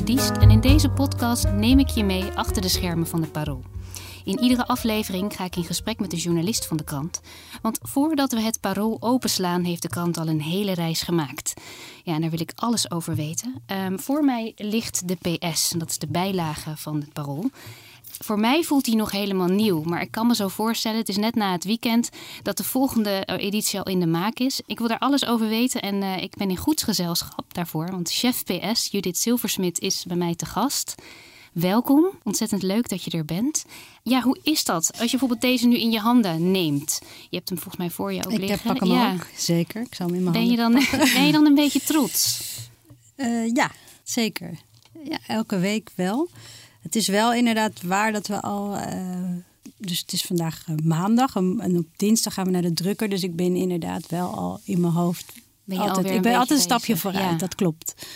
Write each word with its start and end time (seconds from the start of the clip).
Diest 0.00 0.30
en 0.30 0.50
in 0.50 0.60
deze 0.60 0.88
podcast 0.88 1.52
neem 1.52 1.78
ik 1.78 1.88
je 1.88 2.04
mee 2.04 2.32
achter 2.34 2.62
de 2.62 2.68
schermen 2.68 3.06
van 3.06 3.20
de 3.20 3.26
Parool. 3.26 3.62
In 4.24 4.38
iedere 4.38 4.66
aflevering 4.66 5.36
ga 5.36 5.44
ik 5.44 5.56
in 5.56 5.64
gesprek 5.64 6.00
met 6.00 6.10
de 6.10 6.16
journalist 6.16 6.66
van 6.66 6.76
de 6.76 6.84
krant. 6.84 7.20
Want 7.62 7.78
voordat 7.82 8.32
we 8.32 8.40
het 8.40 8.60
parool 8.60 8.96
openslaan, 9.00 9.64
heeft 9.64 9.82
de 9.82 9.88
krant 9.88 10.18
al 10.18 10.28
een 10.28 10.40
hele 10.40 10.72
reis 10.72 11.02
gemaakt. 11.02 11.60
Ja, 12.02 12.14
en 12.14 12.20
daar 12.20 12.30
wil 12.30 12.40
ik 12.40 12.52
alles 12.54 12.90
over 12.90 13.14
weten. 13.14 13.62
Ehm, 13.66 13.98
voor 13.98 14.24
mij 14.24 14.52
ligt 14.56 15.08
de 15.08 15.16
PS, 15.16 15.72
en 15.72 15.78
dat 15.78 15.90
is 15.90 15.98
de 15.98 16.08
bijlage 16.08 16.76
van 16.76 17.00
het 17.00 17.12
parool. 17.12 17.50
Voor 18.24 18.38
mij 18.38 18.62
voelt 18.62 18.86
hij 18.86 18.94
nog 18.94 19.10
helemaal 19.10 19.48
nieuw, 19.48 19.82
maar 19.82 20.02
ik 20.02 20.10
kan 20.10 20.26
me 20.26 20.34
zo 20.34 20.48
voorstellen, 20.48 20.98
het 20.98 21.08
is 21.08 21.16
net 21.16 21.34
na 21.34 21.52
het 21.52 21.64
weekend, 21.64 22.08
dat 22.42 22.56
de 22.56 22.64
volgende 22.64 23.24
editie 23.24 23.78
al 23.78 23.84
in 23.84 24.00
de 24.00 24.06
maak 24.06 24.38
is. 24.38 24.60
Ik 24.66 24.78
wil 24.78 24.88
daar 24.88 24.98
alles 24.98 25.26
over 25.26 25.48
weten 25.48 25.82
en 25.82 26.02
uh, 26.02 26.22
ik 26.22 26.36
ben 26.36 26.50
in 26.50 26.56
goed 26.56 26.82
gezelschap 26.82 27.54
daarvoor, 27.54 27.90
want 27.90 28.10
chef 28.10 28.44
PS, 28.44 28.88
Judith 28.90 29.18
Silversmit, 29.18 29.80
is 29.80 30.04
bij 30.04 30.16
mij 30.16 30.34
te 30.34 30.46
gast. 30.46 30.94
Welkom, 31.52 32.06
ontzettend 32.22 32.62
leuk 32.62 32.88
dat 32.88 33.02
je 33.04 33.10
er 33.10 33.24
bent. 33.24 33.64
Ja, 34.02 34.22
hoe 34.22 34.38
is 34.42 34.64
dat 34.64 34.90
als 34.90 35.10
je 35.10 35.10
bijvoorbeeld 35.10 35.40
deze 35.40 35.66
nu 35.66 35.78
in 35.78 35.90
je 35.90 35.98
handen 35.98 36.50
neemt? 36.50 36.98
Je 37.30 37.36
hebt 37.36 37.48
hem 37.48 37.58
volgens 37.58 37.76
mij 37.76 37.90
voor 37.90 38.12
je 38.12 38.26
ook 38.26 38.32
ik 38.32 38.38
liggen. 38.38 38.58
Ik 38.58 38.78
pak 38.78 38.80
hem 38.80 38.90
ja. 38.90 39.12
ook, 39.12 39.26
zeker. 39.36 39.82
Ik 39.82 39.94
zal 39.94 40.06
hem 40.06 40.14
in 40.16 40.22
mijn 40.22 40.34
ben 40.34 40.46
je 40.46 40.56
dan, 40.56 40.74
handen 40.74 41.12
Ben 41.14 41.26
je 41.26 41.32
dan 41.32 41.46
een 41.46 41.54
beetje 41.54 41.80
trots? 41.80 42.40
Uh, 43.16 43.48
ja, 43.60 43.70
zeker. 44.02 44.58
Ja, 45.04 45.18
elke 45.26 45.58
week 45.58 45.90
wel. 45.94 46.28
Het 46.82 46.96
is 46.96 47.08
wel 47.08 47.34
inderdaad 47.34 47.82
waar 47.82 48.12
dat 48.12 48.26
we 48.26 48.40
al... 48.40 48.76
Uh, 48.76 49.36
dus 49.76 49.98
het 49.98 50.12
is 50.12 50.22
vandaag 50.22 50.66
uh, 50.68 50.76
maandag 50.76 51.36
en 51.36 51.78
op 51.78 51.86
dinsdag 51.96 52.34
gaan 52.34 52.44
we 52.44 52.50
naar 52.50 52.62
de 52.62 52.72
drukker. 52.72 53.08
Dus 53.08 53.22
ik 53.22 53.36
ben 53.36 53.56
inderdaad 53.56 54.08
wel 54.08 54.34
al 54.34 54.60
in 54.64 54.80
mijn 54.80 54.92
hoofd... 54.92 55.32
Ben 55.64 55.76
je 55.76 55.88
altijd, 55.88 56.14
ik 56.14 56.22
ben 56.22 56.34
altijd 56.34 56.58
een 56.58 56.64
stapje 56.64 56.96
vooruit, 56.96 57.30
ja. 57.30 57.36
dat 57.36 57.54
klopt. 57.54 58.06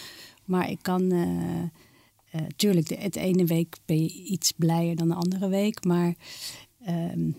Maar 0.45 0.71
ik 0.71 0.79
kan... 0.83 1.13
Uh, 1.13 2.43
tuurlijk, 2.57 2.89
de, 2.89 2.95
het 2.95 3.17
ene 3.17 3.45
week 3.45 3.77
ben 3.85 4.03
je 4.03 4.13
iets 4.13 4.53
blijer 4.57 4.97
dan 4.97 5.09
de 5.09 5.15
andere 5.15 5.49
week. 5.49 5.85
Maar 5.85 6.15
uh, 6.89 7.35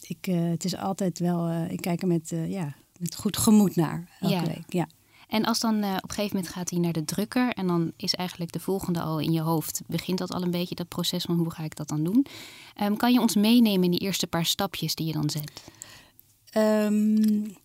ik, 0.00 0.24
het 0.24 0.64
is 0.64 0.76
altijd 0.76 1.18
wel, 1.18 1.50
ik 1.68 1.80
kijk 1.80 2.02
er 2.02 2.08
met, 2.08 2.32
ja, 2.46 2.74
met 2.98 3.14
goed 3.14 3.36
gemoed 3.36 3.76
naar 3.76 4.08
elke 4.20 4.34
ja. 4.34 4.46
week. 4.46 4.64
Ja. 4.68 4.88
En 5.32 5.44
als 5.44 5.60
dan 5.60 5.76
op 5.76 5.82
een 5.82 6.14
gegeven 6.14 6.36
moment 6.36 6.52
gaat 6.52 6.70
hij 6.70 6.78
naar 6.78 6.92
de 6.92 7.04
drukker 7.04 7.52
en 7.52 7.66
dan 7.66 7.92
is 7.96 8.14
eigenlijk 8.14 8.52
de 8.52 8.60
volgende 8.60 9.00
al 9.00 9.18
in 9.18 9.32
je 9.32 9.40
hoofd, 9.40 9.80
begint 9.86 10.18
dat 10.18 10.32
al 10.32 10.42
een 10.42 10.50
beetje 10.50 10.74
dat 10.74 10.88
proces 10.88 11.24
van 11.24 11.36
hoe 11.36 11.50
ga 11.50 11.62
ik 11.62 11.76
dat 11.76 11.88
dan 11.88 12.04
doen? 12.04 12.26
Um, 12.82 12.96
kan 12.96 13.12
je 13.12 13.20
ons 13.20 13.34
meenemen 13.34 13.84
in 13.84 13.90
die 13.90 14.00
eerste 14.00 14.26
paar 14.26 14.46
stapjes 14.46 14.94
die 14.94 15.06
je 15.06 15.12
dan 15.12 15.30
zet? 15.30 15.50
Um, 16.56 17.56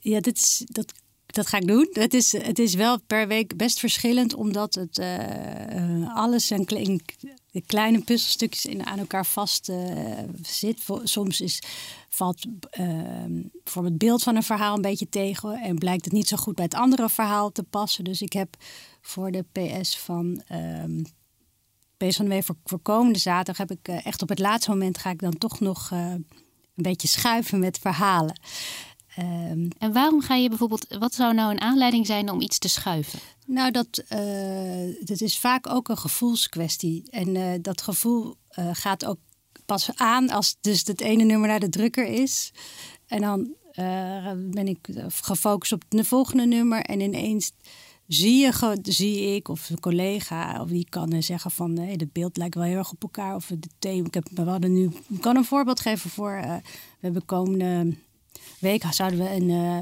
ja, 0.00 0.20
dit 0.20 0.64
dat 0.66 0.92
dat 1.26 1.46
ga 1.46 1.56
ik 1.56 1.66
doen. 1.66 1.88
Het 1.92 2.14
is, 2.14 2.32
het 2.32 2.58
is 2.58 2.74
wel 2.74 3.00
per 3.00 3.28
week 3.28 3.56
best 3.56 3.78
verschillend, 3.78 4.34
omdat 4.34 4.74
het 4.74 4.98
uh, 4.98 6.16
alles 6.16 6.46
zijn 6.46 6.64
klein, 7.50 7.66
kleine 7.66 8.00
puzzelstukjes 8.00 8.64
in, 8.64 8.86
aan 8.86 8.98
elkaar 8.98 9.26
vast 9.26 9.68
uh, 9.68 10.18
zit. 10.42 10.86
Soms 11.02 11.40
is, 11.40 11.62
valt 12.08 12.46
uh, 12.80 13.44
voor 13.64 13.84
het 13.84 13.98
beeld 13.98 14.22
van 14.22 14.36
een 14.36 14.42
verhaal 14.42 14.76
een 14.76 14.82
beetje 14.82 15.08
tegen 15.08 15.60
en 15.60 15.78
blijkt 15.78 16.04
het 16.04 16.14
niet 16.14 16.28
zo 16.28 16.36
goed 16.36 16.54
bij 16.54 16.64
het 16.64 16.74
andere 16.74 17.08
verhaal 17.08 17.52
te 17.52 17.62
passen. 17.62 18.04
Dus 18.04 18.22
ik 18.22 18.32
heb 18.32 18.56
voor 19.00 19.30
de 19.30 19.44
PS 19.52 19.98
van. 19.98 20.42
Um, 20.52 21.04
PS 21.96 22.16
van 22.16 22.24
de 22.24 22.30
Week 22.30 22.44
voor, 22.64 22.78
komende 22.82 23.18
zaterdag 23.18 23.56
heb 23.56 23.70
ik 23.70 23.88
echt 23.88 24.22
op 24.22 24.28
het 24.28 24.38
laatste 24.38 24.70
moment 24.70 24.98
ga 24.98 25.10
ik 25.10 25.18
dan 25.18 25.38
toch 25.38 25.60
nog 25.60 25.90
een 25.90 26.26
beetje 26.74 27.08
schuiven 27.08 27.58
met 27.58 27.78
verhalen. 27.78 28.40
Um, 29.20 29.68
en 29.78 29.92
waarom 29.92 30.20
ga 30.20 30.34
je 30.34 30.48
bijvoorbeeld, 30.48 30.96
wat 30.98 31.14
zou 31.14 31.34
nou 31.34 31.50
een 31.50 31.60
aanleiding 31.60 32.06
zijn 32.06 32.30
om 32.30 32.40
iets 32.40 32.58
te 32.58 32.68
schuiven? 32.68 33.18
Nou, 33.46 33.70
dat, 33.70 34.02
uh, 34.12 34.96
dat 35.00 35.20
is 35.20 35.38
vaak 35.38 35.66
ook 35.66 35.88
een 35.88 35.98
gevoelskwestie. 35.98 37.02
En 37.10 37.34
uh, 37.34 37.52
dat 37.60 37.82
gevoel 37.82 38.34
uh, 38.58 38.68
gaat 38.72 39.04
ook 39.04 39.18
pas 39.66 39.90
aan 39.94 40.30
als 40.30 40.56
dus 40.60 40.86
het 40.86 41.00
ene 41.00 41.24
nummer 41.24 41.48
naar 41.48 41.60
de 41.60 41.68
drukker 41.68 42.06
is. 42.06 42.52
En 43.06 43.20
dan 43.20 43.58
ben 44.36 44.68
ik 44.68 44.78
gefocust 45.22 45.72
op 45.72 45.82
het 45.88 46.06
volgende 46.06 46.46
nummer. 46.46 46.82
En 46.82 47.00
ineens 47.00 47.52
zie, 48.06 48.38
je, 48.38 48.78
zie 48.82 49.34
ik 49.34 49.48
of 49.48 49.70
een 49.70 49.80
collega 49.80 50.62
of 50.62 50.68
die 50.68 50.86
kan 50.88 51.22
zeggen 51.22 51.50
van 51.50 51.78
hey, 51.78 51.92
het 51.96 52.12
beeld 52.12 52.36
lijkt 52.36 52.54
wel 52.54 52.64
heel 52.64 52.76
erg 52.76 52.92
op 52.92 53.02
elkaar. 53.02 53.34
Of 53.34 53.46
de 53.46 53.68
thema. 53.78 54.06
Ik, 54.06 54.14
heb, 54.14 54.28
we 54.34 54.42
hadden 54.42 54.72
nu, 54.72 54.90
ik 55.08 55.20
kan 55.20 55.36
een 55.36 55.44
voorbeeld 55.44 55.80
geven 55.80 56.10
voor. 56.10 56.40
we 56.40 56.60
hebben 57.00 57.24
komende 57.24 57.96
week 58.60 58.84
zouden 58.90 59.18
we 59.18 59.30
een, 59.30 59.48
uh, 59.48 59.78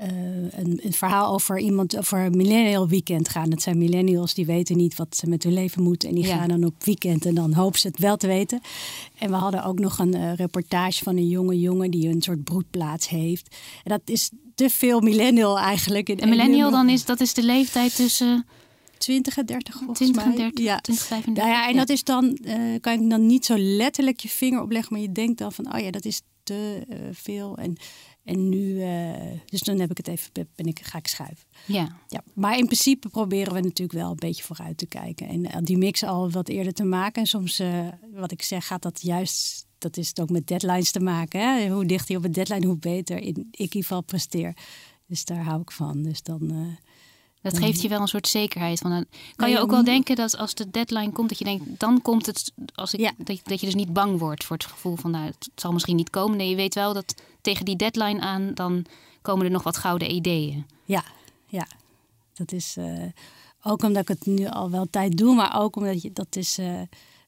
uh, 0.00 0.08
een, 0.50 0.80
een, 0.82 0.92
verhaal 0.92 1.32
over 1.32 1.58
iemand 1.58 1.98
over 1.98 2.18
een 2.18 2.36
millennial 2.36 2.88
weekend 2.88 3.28
gaan. 3.28 3.50
Dat 3.50 3.62
zijn 3.62 3.78
millennials 3.78 4.34
die 4.34 4.46
weten 4.46 4.76
niet 4.76 4.96
wat 4.96 5.16
ze 5.16 5.26
met 5.26 5.42
hun 5.42 5.52
leven 5.52 5.82
moeten. 5.82 6.08
En 6.08 6.14
die 6.14 6.26
ja. 6.26 6.36
gaan 6.36 6.48
dan 6.48 6.64
op 6.64 6.84
weekend 6.84 7.26
en 7.26 7.34
dan 7.34 7.52
hopen 7.52 7.80
ze 7.80 7.86
het 7.86 7.98
wel 7.98 8.16
te 8.16 8.26
weten. 8.26 8.60
En 9.18 9.30
we 9.30 9.36
hadden 9.36 9.64
ook 9.64 9.78
nog 9.78 9.98
een 9.98 10.16
uh, 10.16 10.34
reportage 10.34 11.04
van 11.04 11.16
een 11.16 11.28
jonge 11.28 11.58
jongen 11.58 11.90
die 11.90 12.08
een 12.08 12.22
soort 12.22 12.44
broedplaats 12.44 13.08
heeft. 13.08 13.56
En 13.84 13.90
dat 13.90 14.00
is 14.04 14.30
te 14.54 14.70
veel 14.70 15.00
millennial 15.00 15.58
eigenlijk. 15.58 16.08
Een 16.08 16.28
millennial 16.28 16.70
dan 16.70 16.88
is, 16.88 17.04
dat 17.04 17.20
is 17.20 17.34
de 17.34 17.42
leeftijd 17.42 17.96
tussen... 17.96 18.46
20 18.98 19.36
en 19.36 19.46
30 19.46 19.74
volgens 19.74 19.98
20 19.98 20.22
en 20.22 20.28
mij. 20.28 20.36
30, 20.36 20.64
ja. 20.64 20.80
20, 20.80 21.06
35. 21.06 21.44
Nou 21.44 21.56
ja, 21.56 21.66
en 21.68 21.72
ja. 21.72 21.78
dat 21.78 21.88
is 21.88 22.04
dan, 22.04 22.38
uh, 22.44 22.54
kan 22.80 22.92
ik 22.92 23.10
dan 23.10 23.26
niet 23.26 23.44
zo 23.44 23.54
letterlijk 23.58 24.20
je 24.20 24.28
vinger 24.28 24.62
opleggen, 24.62 24.92
maar 24.92 25.02
je 25.02 25.12
denkt 25.12 25.38
dan 25.38 25.52
van, 25.52 25.74
oh 25.74 25.80
ja, 25.80 25.90
dat 25.90 26.04
is 26.04 26.22
te 26.42 26.86
uh, 26.88 26.96
veel. 27.12 27.56
En, 27.56 27.76
en 28.24 28.48
nu, 28.48 28.58
uh, 28.58 29.40
dus 29.44 29.60
dan 29.60 29.78
heb 29.78 29.90
ik 29.90 29.96
het 29.96 30.08
even, 30.08 30.30
ben 30.54 30.66
ik, 30.66 30.80
ga 30.82 30.98
ik 30.98 31.06
schuiven. 31.06 31.46
Ja. 31.66 31.98
ja. 32.08 32.22
Maar 32.34 32.58
in 32.58 32.64
principe 32.64 33.08
proberen 33.08 33.52
we 33.52 33.60
natuurlijk 33.60 33.98
wel 33.98 34.10
een 34.10 34.16
beetje 34.16 34.42
vooruit 34.42 34.78
te 34.78 34.86
kijken. 34.86 35.28
En 35.28 35.64
die 35.64 35.78
mix 35.78 36.02
al 36.02 36.30
wat 36.30 36.48
eerder 36.48 36.72
te 36.72 36.84
maken. 36.84 37.22
En 37.22 37.28
soms, 37.28 37.62
wat 38.14 38.32
ik 38.32 38.42
zeg, 38.42 38.66
gaat 38.66 38.82
dat 38.82 39.02
juist, 39.02 39.66
dat 39.78 39.96
is 39.96 40.08
het 40.08 40.20
ook 40.20 40.30
met 40.30 40.46
deadlines 40.46 40.90
te 40.90 41.00
maken. 41.00 41.40
Hè? 41.40 41.68
Hoe 41.68 41.86
dichter 41.86 42.10
je 42.10 42.16
op 42.16 42.22
het 42.22 42.34
deadline, 42.34 42.66
hoe 42.66 42.78
beter 42.78 43.16
in, 43.16 43.28
ik 43.28 43.36
in 43.36 43.46
ieder 43.50 43.82
geval 43.82 44.02
presteer. 44.02 44.56
Dus 45.06 45.24
daar 45.24 45.44
hou 45.44 45.60
ik 45.60 45.70
van. 45.70 46.02
Dus 46.02 46.22
dan... 46.22 46.76
Dat 47.42 47.58
geeft 47.58 47.82
je 47.82 47.88
wel 47.88 48.00
een 48.00 48.08
soort 48.08 48.28
zekerheid. 48.28 48.78
Van 48.78 48.92
een, 48.92 49.08
kan 49.36 49.50
je 49.50 49.58
ook 49.58 49.70
wel 49.70 49.84
denken 49.84 50.16
dat 50.16 50.36
als 50.36 50.54
de 50.54 50.70
deadline 50.70 51.12
komt, 51.12 51.28
dat 51.28 51.38
je 51.38 51.44
denkt, 51.44 51.64
dan 51.80 52.02
komt 52.02 52.26
het, 52.26 52.52
als 52.74 52.94
ik, 52.94 53.00
ja. 53.00 53.12
dat, 53.16 53.40
dat 53.42 53.60
je 53.60 53.66
dus 53.66 53.74
niet 53.74 53.92
bang 53.92 54.18
wordt 54.18 54.44
voor 54.44 54.56
het 54.56 54.66
gevoel 54.66 54.96
van, 54.96 55.10
nou, 55.10 55.24
het 55.24 55.50
zal 55.54 55.72
misschien 55.72 55.96
niet 55.96 56.10
komen. 56.10 56.36
Nee, 56.36 56.48
je 56.48 56.56
weet 56.56 56.74
wel 56.74 56.92
dat 56.92 57.14
tegen 57.40 57.64
die 57.64 57.76
deadline 57.76 58.20
aan, 58.20 58.54
dan 58.54 58.84
komen 59.22 59.44
er 59.44 59.50
nog 59.50 59.62
wat 59.62 59.76
gouden 59.76 60.14
ideeën. 60.14 60.66
Ja, 60.84 61.04
ja. 61.46 61.66
Dat 62.34 62.52
is 62.52 62.76
uh, 62.78 63.04
ook 63.62 63.82
omdat 63.82 64.02
ik 64.02 64.08
het 64.08 64.26
nu 64.26 64.46
al 64.46 64.70
wel 64.70 64.86
tijd 64.90 65.16
doe, 65.16 65.34
maar 65.34 65.60
ook 65.60 65.76
omdat 65.76 66.02
je, 66.02 66.12
dat 66.12 66.36
is, 66.36 66.58
uh, 66.58 66.80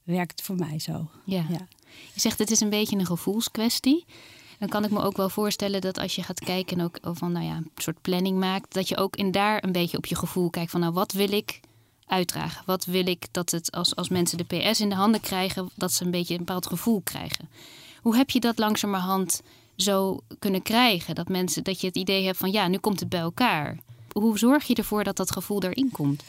werkt 0.03 0.41
voor 0.41 0.55
mij 0.55 0.79
zo. 0.79 1.09
Ja. 1.23 1.45
ja. 1.49 1.67
Je 2.13 2.19
zegt 2.19 2.39
het 2.39 2.51
is 2.51 2.59
een 2.59 2.69
beetje 2.69 2.97
een 2.97 3.05
gevoelskwestie 3.05 4.05
dan 4.59 4.69
kan 4.69 4.83
ik 4.83 4.91
me 4.91 5.01
ook 5.01 5.17
wel 5.17 5.29
voorstellen 5.29 5.81
dat 5.81 5.99
als 5.99 6.15
je 6.15 6.23
gaat 6.23 6.39
kijken 6.39 6.79
en 6.79 6.85
ook 6.85 6.97
van 7.01 7.31
nou 7.31 7.45
ja, 7.45 7.55
een 7.55 7.71
soort 7.75 8.01
planning 8.01 8.39
maakt, 8.39 8.73
dat 8.73 8.87
je 8.87 8.97
ook 8.97 9.15
in 9.15 9.31
daar 9.31 9.63
een 9.63 9.71
beetje 9.71 9.97
op 9.97 10.05
je 10.05 10.15
gevoel 10.15 10.49
kijkt 10.49 10.71
van 10.71 10.79
nou 10.79 10.93
wat 10.93 11.11
wil 11.11 11.31
ik 11.31 11.59
uitdragen? 12.05 12.63
Wat 12.65 12.85
wil 12.85 13.07
ik 13.07 13.27
dat 13.31 13.51
het 13.51 13.71
als, 13.71 13.95
als 13.95 14.09
mensen 14.09 14.37
de 14.37 14.57
PS 14.57 14.79
in 14.79 14.89
de 14.89 14.95
handen 14.95 15.21
krijgen, 15.21 15.69
dat 15.75 15.93
ze 15.93 16.03
een 16.03 16.11
beetje 16.11 16.33
een 16.33 16.39
bepaald 16.39 16.67
gevoel 16.67 17.01
krijgen? 17.03 17.49
Hoe 18.01 18.15
heb 18.15 18.29
je 18.29 18.39
dat 18.39 18.57
langzamerhand 18.57 19.41
zo 19.75 20.19
kunnen 20.39 20.61
krijgen? 20.61 21.15
Dat 21.15 21.27
mensen 21.27 21.63
dat 21.63 21.81
je 21.81 21.87
het 21.87 21.95
idee 21.95 22.25
hebt 22.25 22.37
van 22.37 22.51
ja, 22.51 22.67
nu 22.67 22.77
komt 22.77 22.99
het 22.99 23.09
bij 23.09 23.19
elkaar. 23.19 23.77
Hoe 24.11 24.37
zorg 24.37 24.63
je 24.63 24.75
ervoor 24.75 25.03
dat 25.03 25.17
dat 25.17 25.31
gevoel 25.31 25.63
erin 25.63 25.89
komt? 25.91 26.23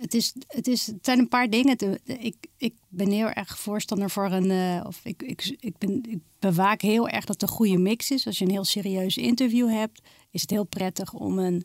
Het, 0.00 0.14
is, 0.14 0.34
het, 0.46 0.68
is, 0.68 0.86
het 0.86 1.04
zijn 1.04 1.18
een 1.18 1.28
paar 1.28 1.50
dingen. 1.50 1.76
Ik, 2.04 2.36
ik 2.56 2.74
ben 2.88 3.10
heel 3.10 3.28
erg 3.28 3.58
voorstander 3.58 4.10
voor 4.10 4.32
een. 4.32 4.50
Uh, 4.50 4.84
of 4.86 5.00
ik, 5.02 5.22
ik, 5.22 5.56
ik, 5.60 5.78
ben, 5.78 6.02
ik 6.08 6.18
bewaak 6.38 6.80
heel 6.80 7.08
erg 7.08 7.24
dat 7.24 7.40
het 7.40 7.50
een 7.50 7.56
goede 7.56 7.78
mix 7.78 8.10
is. 8.10 8.26
Als 8.26 8.38
je 8.38 8.44
een 8.44 8.50
heel 8.50 8.64
serieus 8.64 9.16
interview 9.16 9.70
hebt, 9.70 10.00
is 10.30 10.40
het 10.40 10.50
heel 10.50 10.64
prettig 10.64 11.12
om 11.12 11.38
een 11.38 11.64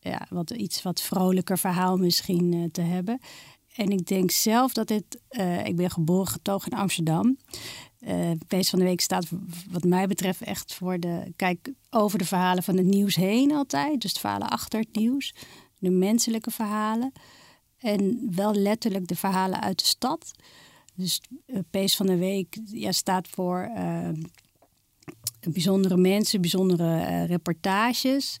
ja, 0.00 0.26
wat, 0.30 0.50
iets 0.50 0.82
wat 0.82 1.00
vrolijker 1.00 1.58
verhaal 1.58 1.96
misschien 1.96 2.52
uh, 2.52 2.64
te 2.72 2.80
hebben. 2.80 3.20
En 3.74 3.90
ik 3.90 4.06
denk 4.06 4.30
zelf 4.30 4.72
dat 4.72 4.88
dit. 4.88 5.20
Uh, 5.30 5.64
ik 5.66 5.76
ben 5.76 5.90
geboren 5.90 6.28
getogen 6.28 6.70
in 6.70 6.78
Amsterdam. 6.78 7.36
Uh, 8.00 8.30
Beest 8.48 8.70
van 8.70 8.78
de 8.78 8.84
Week 8.84 9.00
staat, 9.00 9.26
wat 9.70 9.84
mij 9.84 10.06
betreft, 10.06 10.42
echt 10.42 10.74
voor 10.74 11.00
de. 11.00 11.32
Kijk 11.36 11.72
over 11.90 12.18
de 12.18 12.24
verhalen 12.24 12.62
van 12.62 12.76
het 12.76 12.86
nieuws 12.86 13.14
heen 13.14 13.52
altijd. 13.52 14.00
Dus 14.00 14.12
de 14.12 14.20
verhalen 14.20 14.48
achter 14.48 14.80
het 14.80 14.96
nieuws. 14.96 15.34
De 15.78 15.90
menselijke 15.90 16.50
verhalen. 16.50 17.12
En 17.84 18.28
wel 18.34 18.54
letterlijk 18.54 19.06
de 19.06 19.16
verhalen 19.16 19.60
uit 19.60 19.78
de 19.78 19.84
stad. 19.84 20.30
Dus 20.94 21.20
uh, 21.46 21.58
Pees 21.70 21.96
van 21.96 22.06
de 22.06 22.16
Week 22.16 22.58
ja, 22.64 22.92
staat 22.92 23.28
voor 23.28 23.70
uh, 23.76 24.08
bijzondere 25.40 25.96
mensen, 25.96 26.40
bijzondere 26.40 27.00
uh, 27.00 27.26
reportages. 27.26 28.36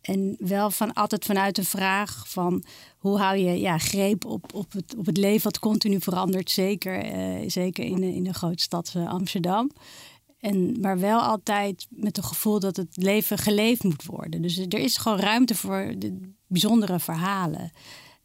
En 0.00 0.36
wel 0.38 0.70
van, 0.70 0.92
altijd 0.92 1.24
vanuit 1.24 1.56
de 1.56 1.64
vraag 1.64 2.28
van 2.28 2.64
hoe 2.96 3.18
hou 3.18 3.36
je 3.36 3.60
ja, 3.60 3.78
greep 3.78 4.24
op, 4.24 4.54
op, 4.54 4.72
het, 4.72 4.96
op 4.96 5.06
het 5.06 5.16
leven 5.16 5.44
wat 5.44 5.58
continu 5.58 6.00
verandert. 6.00 6.50
Zeker, 6.50 7.04
zeker 7.50 7.84
in, 7.84 8.02
in 8.02 8.24
de 8.24 8.34
grote 8.34 8.62
stad 8.62 8.94
Amsterdam. 9.06 9.70
En, 10.40 10.80
maar 10.80 10.98
wel 10.98 11.20
altijd 11.20 11.86
met 11.90 12.16
het 12.16 12.24
gevoel 12.24 12.60
dat 12.60 12.76
het 12.76 12.96
leven 12.96 13.38
geleefd 13.38 13.84
moet 13.84 14.04
worden. 14.04 14.42
Dus 14.42 14.58
er 14.58 14.78
is 14.78 14.96
gewoon 14.96 15.18
ruimte 15.18 15.54
voor 15.54 15.94
de 15.98 16.20
bijzondere 16.46 17.00
verhalen. 17.00 17.72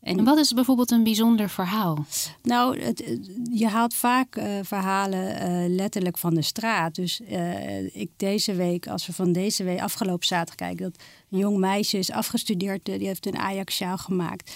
En, 0.02 0.24
wat 0.24 0.38
is 0.38 0.54
bijvoorbeeld 0.54 0.92
een 0.92 1.04
bijzonder 1.04 1.50
verhaal? 1.50 2.06
Nou, 2.44 2.80
het, 2.80 3.30
je 3.52 3.68
haalt 3.68 3.94
vaak 3.94 4.36
uh, 4.36 4.46
verhalen 4.62 5.50
uh, 5.50 5.75
letterlijk 5.75 6.18
van 6.18 6.34
de 6.34 6.42
straat. 6.42 6.96
Dus 6.96 7.22
uh, 7.22 7.96
ik 7.96 8.10
deze 8.18 8.54
week, 8.54 8.88
als 8.88 9.06
we 9.06 9.13
van 9.13 9.31
deze 9.31 9.63
week 9.63 9.81
afgelopen 9.81 10.28
zaterdag 10.28 10.56
kijken, 10.56 10.92
dat 10.92 11.02
een 11.30 11.38
jong 11.38 11.58
meisje 11.58 11.98
is 11.98 12.12
afgestudeerd, 12.12 12.86
die 12.86 13.08
heeft 13.08 13.25
een 13.25 13.38
Ajax-sjaal 13.38 13.98
gemaakt. 13.98 14.52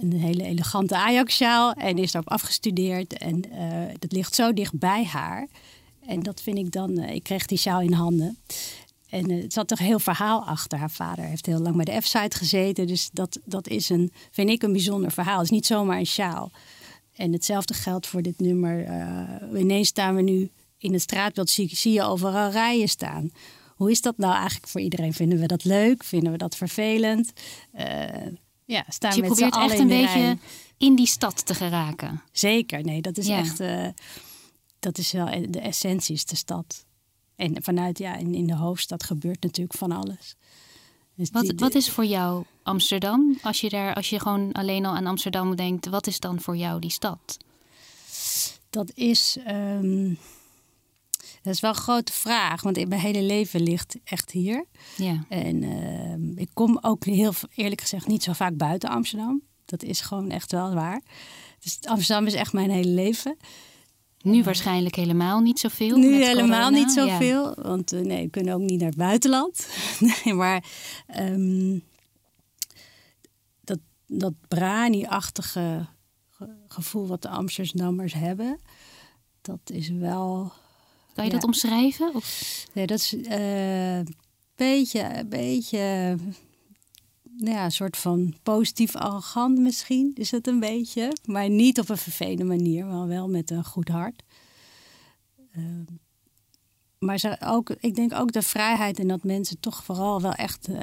een 0.00 0.12
hele 0.12 0.44
elegante 0.44 0.96
Ajax-sjaal 0.96 1.72
en 1.72 1.98
is 1.98 2.12
daarop 2.12 2.32
afgestudeerd. 2.32 3.18
En 3.18 3.40
dat 3.98 4.12
ligt 4.12 4.34
zo 4.34 4.52
dicht 4.52 4.78
bij 4.78 5.04
haar. 5.04 5.48
En 6.06 6.20
dat 6.20 6.42
vind 6.42 6.58
ik 6.58 6.72
dan, 6.72 6.98
ik 6.98 7.22
kreeg 7.22 7.46
die 7.46 7.58
sjaal 7.58 7.80
in 7.80 7.92
handen. 7.92 8.38
En 9.08 9.30
het 9.30 9.52
zat 9.52 9.68
toch 9.68 9.78
heel 9.78 9.98
verhaal 9.98 10.44
achter. 10.44 10.78
Haar 10.78 10.90
vader 10.90 11.24
heeft 11.24 11.46
heel 11.46 11.58
lang 11.60 11.76
bij 11.76 11.84
de 11.84 12.00
F-site 12.00 12.36
gezeten. 12.36 12.86
Dus 12.86 13.10
dat, 13.12 13.38
dat 13.44 13.68
is 13.68 13.88
een, 13.88 14.12
vind 14.30 14.50
ik 14.50 14.62
een 14.62 14.72
bijzonder 14.72 15.10
verhaal. 15.10 15.36
Het 15.36 15.44
is 15.44 15.50
niet 15.50 15.66
zomaar 15.66 15.98
een 15.98 16.06
sjaal. 16.06 16.50
En 17.16 17.32
hetzelfde 17.32 17.74
geldt 17.74 18.06
voor 18.06 18.22
dit 18.22 18.40
nummer. 18.40 18.88
Uh, 18.88 19.60
ineens 19.60 19.88
staan 19.88 20.14
we 20.14 20.22
nu 20.22 20.50
in 20.78 20.92
het 20.92 21.02
straatbeeld, 21.02 21.50
zie, 21.50 21.76
zie 21.76 21.92
je 21.92 22.02
overal 22.02 22.50
rijen 22.50 22.88
staan. 22.88 23.30
Hoe 23.74 23.90
is 23.90 24.00
dat 24.00 24.18
nou 24.18 24.34
eigenlijk 24.34 24.68
voor 24.68 24.80
iedereen? 24.80 25.12
Vinden 25.12 25.38
we 25.38 25.46
dat 25.46 25.64
leuk? 25.64 26.04
Vinden 26.04 26.32
we 26.32 26.38
dat 26.38 26.56
vervelend? 26.56 27.32
Uh, 27.78 27.84
ja, 28.64 28.84
staan 28.88 29.10
dus 29.10 29.20
je 29.20 29.26
probeert 29.26 29.56
echt 29.56 29.78
een 29.78 29.86
beetje 29.86 30.38
in 30.78 30.96
die 30.96 31.06
stad 31.06 31.46
te 31.46 31.54
geraken. 31.54 32.22
Zeker, 32.32 32.84
nee, 32.84 33.02
dat 33.02 33.16
is 33.16 33.26
ja. 33.26 33.38
echt... 33.38 33.60
dat 34.84 34.98
is 34.98 35.12
wel 35.12 35.26
de 35.50 35.60
essentie, 35.60 36.14
is 36.14 36.24
de 36.24 36.36
stad. 36.36 36.84
En 37.36 37.62
vanuit, 37.62 37.98
ja, 37.98 38.16
in, 38.16 38.34
in 38.34 38.46
de 38.46 38.56
hoofdstad 38.56 39.04
gebeurt 39.04 39.42
natuurlijk 39.42 39.78
van 39.78 39.92
alles. 39.92 40.36
Dus 41.14 41.30
wat, 41.30 41.52
wat 41.56 41.74
is 41.74 41.90
voor 41.90 42.04
jou 42.04 42.44
Amsterdam? 42.62 43.38
Als 43.42 43.60
je, 43.60 43.68
daar, 43.68 43.94
als 43.94 44.10
je 44.10 44.20
gewoon 44.20 44.52
alleen 44.52 44.86
al 44.86 44.94
aan 44.94 45.06
Amsterdam 45.06 45.56
denkt, 45.56 45.86
wat 45.86 46.06
is 46.06 46.20
dan 46.20 46.40
voor 46.40 46.56
jou 46.56 46.80
die 46.80 46.90
stad? 46.90 47.36
Dat 48.70 48.90
is, 48.94 49.36
um, 49.48 50.18
dat 51.42 51.54
is 51.54 51.60
wel 51.60 51.70
een 51.70 51.76
grote 51.76 52.12
vraag, 52.12 52.62
want 52.62 52.88
mijn 52.88 53.00
hele 53.00 53.22
leven 53.22 53.62
ligt 53.62 53.96
echt 54.04 54.30
hier. 54.30 54.64
Ja. 54.96 55.24
En 55.28 55.62
uh, 55.62 56.36
ik 56.36 56.48
kom 56.52 56.78
ook 56.80 57.04
heel 57.04 57.32
eerlijk 57.54 57.80
gezegd 57.80 58.06
niet 58.06 58.22
zo 58.22 58.32
vaak 58.32 58.56
buiten 58.56 58.88
Amsterdam. 58.88 59.42
Dat 59.64 59.82
is 59.82 60.00
gewoon 60.00 60.30
echt 60.30 60.52
wel 60.52 60.74
waar. 60.74 61.02
Dus 61.60 61.78
Amsterdam 61.82 62.26
is 62.26 62.34
echt 62.34 62.52
mijn 62.52 62.70
hele 62.70 62.88
leven. 62.90 63.36
Nu 64.24 64.42
waarschijnlijk 64.42 64.94
helemaal 64.94 65.40
niet 65.40 65.58
zoveel. 65.58 65.96
Nu 65.96 66.24
helemaal 66.24 66.70
niet 66.70 66.92
zoveel, 66.92 67.44
ja. 67.44 67.62
want 67.62 67.92
uh, 67.92 68.00
nee, 68.00 68.24
we 68.24 68.30
kunnen 68.30 68.54
ook 68.54 68.60
niet 68.60 68.78
naar 68.78 68.88
het 68.88 68.98
buitenland. 68.98 69.68
nee, 70.24 70.34
maar 70.34 70.64
um, 71.18 71.82
dat, 73.60 73.78
dat 74.06 74.32
brani-achtige 74.48 75.86
gevoel 76.68 77.06
wat 77.06 77.22
de 77.22 77.28
Amsterdammers 77.28 78.12
hebben, 78.12 78.60
dat 79.40 79.60
is 79.64 79.88
wel. 79.88 80.52
Kan 81.14 81.24
je 81.24 81.30
ja. 81.30 81.36
dat 81.36 81.46
omschrijven? 81.46 82.14
Of? 82.14 82.66
Nee, 82.72 82.86
dat 82.86 82.98
is 82.98 83.12
een 83.12 83.40
uh, 83.40 84.14
beetje, 84.56 85.24
beetje 85.28 86.16
ja, 87.36 87.64
een 87.64 87.72
soort 87.72 87.96
van 87.96 88.34
positief 88.42 88.96
arrogant 88.96 89.58
misschien 89.58 90.12
is 90.14 90.30
het 90.30 90.46
een 90.46 90.60
beetje. 90.60 91.16
Maar 91.24 91.48
niet 91.48 91.80
op 91.80 91.88
een 91.88 91.96
vervelende 91.96 92.44
manier, 92.44 92.86
maar 92.86 93.06
wel 93.06 93.28
met 93.28 93.50
een 93.50 93.64
goed 93.64 93.88
hart. 93.88 94.22
Uh, 95.56 95.64
maar 96.98 97.18
ze 97.18 97.36
ook, 97.40 97.70
ik 97.70 97.94
denk 97.94 98.12
ook 98.12 98.32
de 98.32 98.42
vrijheid 98.42 98.98
en 98.98 99.08
dat 99.08 99.24
mensen 99.24 99.60
toch 99.60 99.84
vooral 99.84 100.20
wel 100.20 100.32
echt 100.32 100.68
uh, 100.68 100.78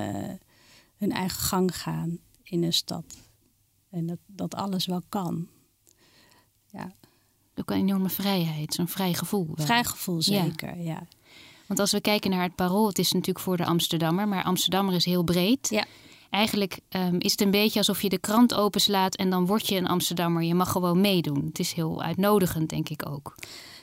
hun 0.97 1.11
eigen 1.11 1.41
gang 1.41 1.77
gaan 1.77 2.19
in 2.43 2.63
een 2.63 2.73
stad. 2.73 3.03
En 3.89 4.07
dat, 4.07 4.19
dat 4.25 4.55
alles 4.55 4.85
wel 4.85 5.01
kan. 5.09 5.47
Ja. 6.65 6.91
Ook 7.55 7.69
een 7.69 7.77
enorme 7.77 8.09
vrijheid, 8.09 8.73
zo'n 8.73 8.87
vrij 8.87 9.13
gevoel. 9.13 9.47
Wel. 9.55 9.65
Vrij 9.65 9.83
gevoel, 9.83 10.21
zeker, 10.21 10.77
ja. 10.77 10.83
ja. 10.83 11.07
Want 11.67 11.79
als 11.79 11.91
we 11.91 12.01
kijken 12.01 12.29
naar 12.29 12.43
het 12.43 12.55
parool, 12.55 12.87
het 12.87 12.99
is 12.99 13.11
natuurlijk 13.11 13.45
voor 13.45 13.57
de 13.57 13.65
Amsterdammer, 13.65 14.27
maar 14.27 14.43
Amsterdammer 14.43 14.95
is 14.95 15.05
heel 15.05 15.23
breed. 15.23 15.69
Ja. 15.69 15.85
Eigenlijk 16.31 16.79
um, 16.89 17.19
is 17.19 17.31
het 17.31 17.41
een 17.41 17.51
beetje 17.51 17.79
alsof 17.79 18.01
je 18.01 18.09
de 18.09 18.19
krant 18.19 18.53
openslaat 18.53 19.15
en 19.15 19.29
dan 19.29 19.45
word 19.45 19.67
je 19.67 19.75
een 19.75 19.87
Amsterdammer. 19.87 20.43
Je 20.43 20.55
mag 20.55 20.71
gewoon 20.71 21.01
meedoen. 21.01 21.45
Het 21.45 21.59
is 21.59 21.73
heel 21.73 22.01
uitnodigend, 22.03 22.69
denk 22.69 22.89
ik 22.89 23.09
ook. 23.09 23.35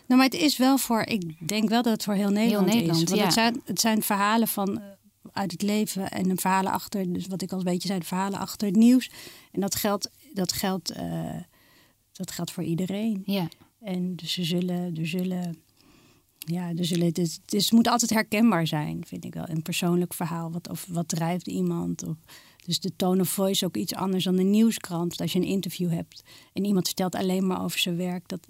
Nou, 0.06 0.20
maar 0.20 0.30
het 0.30 0.40
is 0.40 0.56
wel 0.56 0.78
voor, 0.78 1.00
ik 1.00 1.48
denk 1.48 1.68
wel 1.68 1.82
dat 1.82 1.92
het 1.92 2.04
voor 2.04 2.14
heel 2.14 2.30
Nederland, 2.30 2.66
heel 2.66 2.74
Nederland 2.74 3.02
is. 3.02 3.08
Want 3.08 3.20
ja. 3.20 3.24
het, 3.24 3.34
zijn, 3.34 3.62
het 3.64 3.80
zijn 3.80 4.02
verhalen 4.02 4.48
van 4.48 4.80
uit 5.32 5.52
het 5.52 5.62
leven 5.62 6.10
en 6.10 6.30
een 6.30 6.38
verhalen 6.38 6.72
achter, 6.72 7.12
dus 7.12 7.26
wat 7.26 7.42
ik 7.42 7.52
al 7.52 7.58
een 7.58 7.64
beetje 7.64 7.88
zei, 7.88 7.98
de 7.98 8.06
verhalen 8.06 8.38
achter 8.38 8.66
het 8.66 8.76
nieuws. 8.76 9.10
En 9.52 9.60
dat 9.60 9.74
geldt, 9.74 10.10
dat 10.32 10.52
geldt, 10.52 10.96
uh, 10.96 11.36
dat 12.12 12.30
geldt 12.30 12.50
voor 12.50 12.64
iedereen. 12.64 13.22
Ja. 13.24 13.48
En 13.80 14.16
dus 14.16 14.32
ze 14.32 14.44
zullen, 14.44 14.96
er 14.96 15.06
zullen, 15.06 15.62
ja, 16.50 16.72
zullen, 16.74 17.06
het, 17.06 17.18
is, 17.18 17.38
het, 17.42 17.54
is, 17.54 17.70
moet 17.70 17.88
altijd 17.88 18.10
herkenbaar 18.10 18.66
zijn, 18.66 19.04
vind 19.06 19.24
ik 19.24 19.34
wel. 19.34 19.48
Een 19.48 19.62
persoonlijk 19.62 20.14
verhaal, 20.14 20.50
wat, 20.50 20.68
of 20.68 20.86
wat 20.88 21.08
drijft 21.08 21.46
iemand. 21.46 22.06
Of, 22.06 22.16
dus 22.66 22.80
de 22.80 22.96
tone 22.96 23.20
of 23.20 23.28
voice 23.28 23.66
ook 23.66 23.76
iets 23.76 23.94
anders 23.94 24.24
dan 24.24 24.36
de 24.36 24.42
nieuwskrant. 24.42 25.20
Als 25.20 25.32
je 25.32 25.38
een 25.38 25.44
interview 25.44 25.90
hebt 25.90 26.22
en 26.52 26.64
iemand 26.64 26.86
vertelt 26.86 27.14
alleen 27.14 27.46
maar 27.46 27.62
over 27.62 27.78
zijn 27.78 27.96
werk, 27.96 28.28
dat 28.28 28.48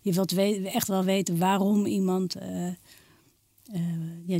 je 0.00 0.12
wilt 0.12 0.32
echt 0.64 0.88
wel 0.88 1.04
weten 1.04 1.38
waarom 1.38 1.86
iemand 1.86 2.36
uh, 2.36 2.66
uh, 3.74 4.26
ja, 4.26 4.38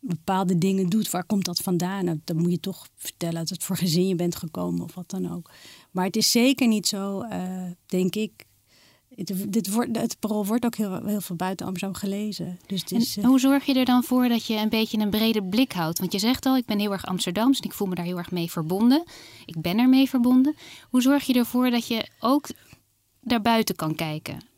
bepaalde 0.00 0.58
dingen 0.58 0.88
doet. 0.88 1.10
Waar 1.10 1.24
komt 1.24 1.44
dat 1.44 1.58
vandaan? 1.58 2.04
Nou, 2.04 2.20
dan 2.24 2.36
moet 2.36 2.50
je 2.50 2.60
toch 2.60 2.88
vertellen 2.96 3.34
dat 3.34 3.48
het 3.48 3.64
voor 3.64 3.76
gezin 3.76 4.08
je 4.08 4.14
bent 4.14 4.36
gekomen 4.36 4.84
of 4.84 4.94
wat 4.94 5.10
dan 5.10 5.32
ook. 5.32 5.50
Maar 5.90 6.04
het 6.04 6.16
is 6.16 6.30
zeker 6.30 6.68
niet 6.68 6.86
zo, 6.86 7.22
uh, 7.22 7.70
denk 7.86 8.14
ik. 8.14 8.48
Het, 9.14 9.52
dit 9.52 9.70
wordt, 9.70 9.96
het 9.96 10.16
parool 10.18 10.46
wordt 10.46 10.64
ook 10.64 10.74
heel, 10.74 11.04
heel 11.04 11.20
veel 11.20 11.36
buiten 11.36 11.66
Amsterdam 11.66 11.96
gelezen. 11.96 12.58
Dus 12.66 12.80
het 12.80 12.92
is, 12.92 13.16
en 13.16 13.24
hoe 13.24 13.40
zorg 13.40 13.64
je 13.64 13.74
er 13.74 13.84
dan 13.84 14.04
voor 14.04 14.28
dat 14.28 14.46
je 14.46 14.56
een 14.56 14.68
beetje 14.68 14.98
een 14.98 15.10
brede 15.10 15.42
blik 15.42 15.72
houdt? 15.72 15.98
Want 15.98 16.12
je 16.12 16.18
zegt 16.18 16.46
al, 16.46 16.56
ik 16.56 16.64
ben 16.64 16.78
heel 16.78 16.92
erg 16.92 17.06
Amsterdams 17.06 17.58
en 17.60 17.64
ik 17.64 17.72
voel 17.72 17.88
me 17.88 17.94
daar 17.94 18.04
heel 18.04 18.18
erg 18.18 18.30
mee 18.30 18.50
verbonden. 18.50 19.04
Ik 19.46 19.60
ben 19.60 19.78
ermee 19.78 20.08
verbonden. 20.08 20.56
Hoe 20.90 21.02
zorg 21.02 21.24
je 21.24 21.34
ervoor 21.34 21.70
dat 21.70 21.86
je 21.86 22.08
ook 22.20 22.46
daarbuiten 23.20 23.76
kan 23.76 23.94
kijken? 23.94 24.48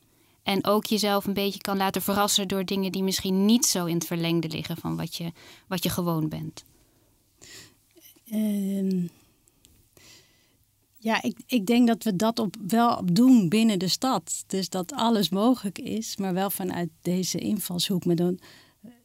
En 0.43 0.65
ook 0.65 0.87
jezelf 0.87 1.27
een 1.27 1.33
beetje 1.33 1.61
kan 1.61 1.77
laten 1.77 2.03
verrassen 2.03 2.49
door 2.49 2.65
dingen 2.65 2.93
die 2.93 3.03
misschien 3.03 3.45
niet 3.45 3.67
zo 3.67 3.85
in 3.85 3.95
het 3.95 4.07
verlengde 4.07 4.49
liggen 4.49 4.77
van 4.77 4.97
wat 4.97 5.17
je, 5.17 5.33
wat 5.67 5.83
je 5.83 5.89
gewoon 5.89 6.29
bent. 6.29 6.65
Um, 8.33 9.11
ja, 11.03 11.23
ik, 11.23 11.39
ik 11.47 11.67
denk 11.67 11.87
dat 11.87 12.03
we 12.03 12.17
dat 12.17 12.39
op, 12.39 12.57
wel 12.67 13.01
doen 13.13 13.49
binnen 13.49 13.79
de 13.79 13.89
stad. 13.89 14.45
Dus 14.47 14.69
dat 14.69 14.93
alles 14.93 15.29
mogelijk 15.29 15.79
is, 15.79 16.17
maar 16.17 16.35
wel 16.35 16.51
vanuit 16.51 16.89
deze 17.01 17.39
invalshoek. 17.39 18.05
Met 18.05 18.21
een, 18.21 18.41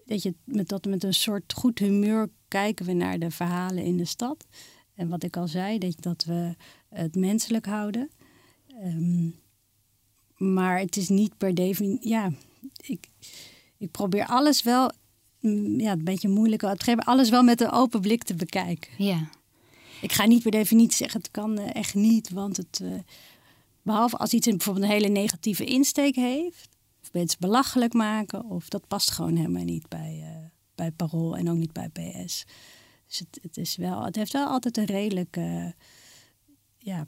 dat, 0.06 0.24
je, 0.24 0.34
met, 0.44 0.68
dat 0.68 0.86
met 0.86 1.04
een 1.04 1.14
soort 1.14 1.54
goed 1.54 1.80
humeur 1.80 2.30
kijken 2.48 2.86
we 2.86 2.94
naar 2.94 3.20
de 3.20 3.32
verhalen 3.32 3.84
in 3.84 3.98
de 3.98 4.06
stad. 4.06 4.46
En 4.94 5.10
wat 5.10 5.24
ik 5.24 5.38
al 5.38 5.48
zei, 5.48 5.78
dat, 5.78 5.96
dat 6.00 6.24
we 6.24 6.56
het 6.90 7.16
menselijk 7.16 7.66
houden. 7.66 8.10
Um, 8.84 9.36
maar 10.36 10.80
het 10.80 10.98
is 10.98 11.10
niet 11.10 11.38
per 11.38 11.56
definitie. 11.56 12.10
Ja, 12.10 12.32
ik, 12.78 13.10
ik 13.78 13.92
probeer 13.92 14.26
alles 14.26 14.64
wel. 14.64 14.92
Ja, 15.78 15.92
een 15.92 16.04
beetje 16.04 16.30
moeilijk. 16.30 16.64
Alles 17.04 17.30
wel 17.30 17.44
met 17.44 17.62
een 17.62 17.72
open 17.72 18.02
blik 18.02 18.24
te 18.24 18.36
bekijken. 18.36 18.92
Ja. 18.98 19.30
Ik 20.02 20.12
ga 20.12 20.26
niet 20.26 20.42
per 20.42 20.52
definitie 20.52 20.98
zeggen: 20.98 21.20
het 21.20 21.32
kan 21.32 21.60
uh, 21.60 21.76
echt 21.76 21.94
niet. 21.94 22.30
Want 22.30 22.58
het. 22.58 22.80
Uh, 22.84 22.94
behalve 23.82 24.18
als 24.18 24.34
iets 24.34 24.48
een, 24.48 24.58
bijvoorbeeld 24.58 24.86
een 24.86 24.92
hele 24.92 25.08
negatieve 25.08 25.66
insteek 25.66 26.16
heeft. 26.16 26.70
Of 27.02 27.14
mensen 27.14 27.40
belachelijk 27.40 27.94
maken. 27.94 28.46
Of 28.46 28.68
dat 28.68 28.88
past 28.88 29.12
gewoon 29.12 29.36
helemaal 29.36 29.64
niet 29.64 29.88
bij, 29.88 30.20
uh, 30.22 30.50
bij 30.76 30.92
Parool 30.92 31.38
en 31.38 31.50
ook 31.50 31.58
niet 31.58 31.74
bij 31.74 31.90
PS. 31.90 32.46
Dus 33.08 33.20
het, 33.20 33.40
het, 33.42 33.58
is 33.58 33.76
wel, 33.76 34.04
het 34.04 34.16
heeft 34.16 34.34
wel 34.34 34.48
altijd 34.48 34.78
een 34.78 34.86
redelijke. 34.86 35.76
ja, 36.78 37.04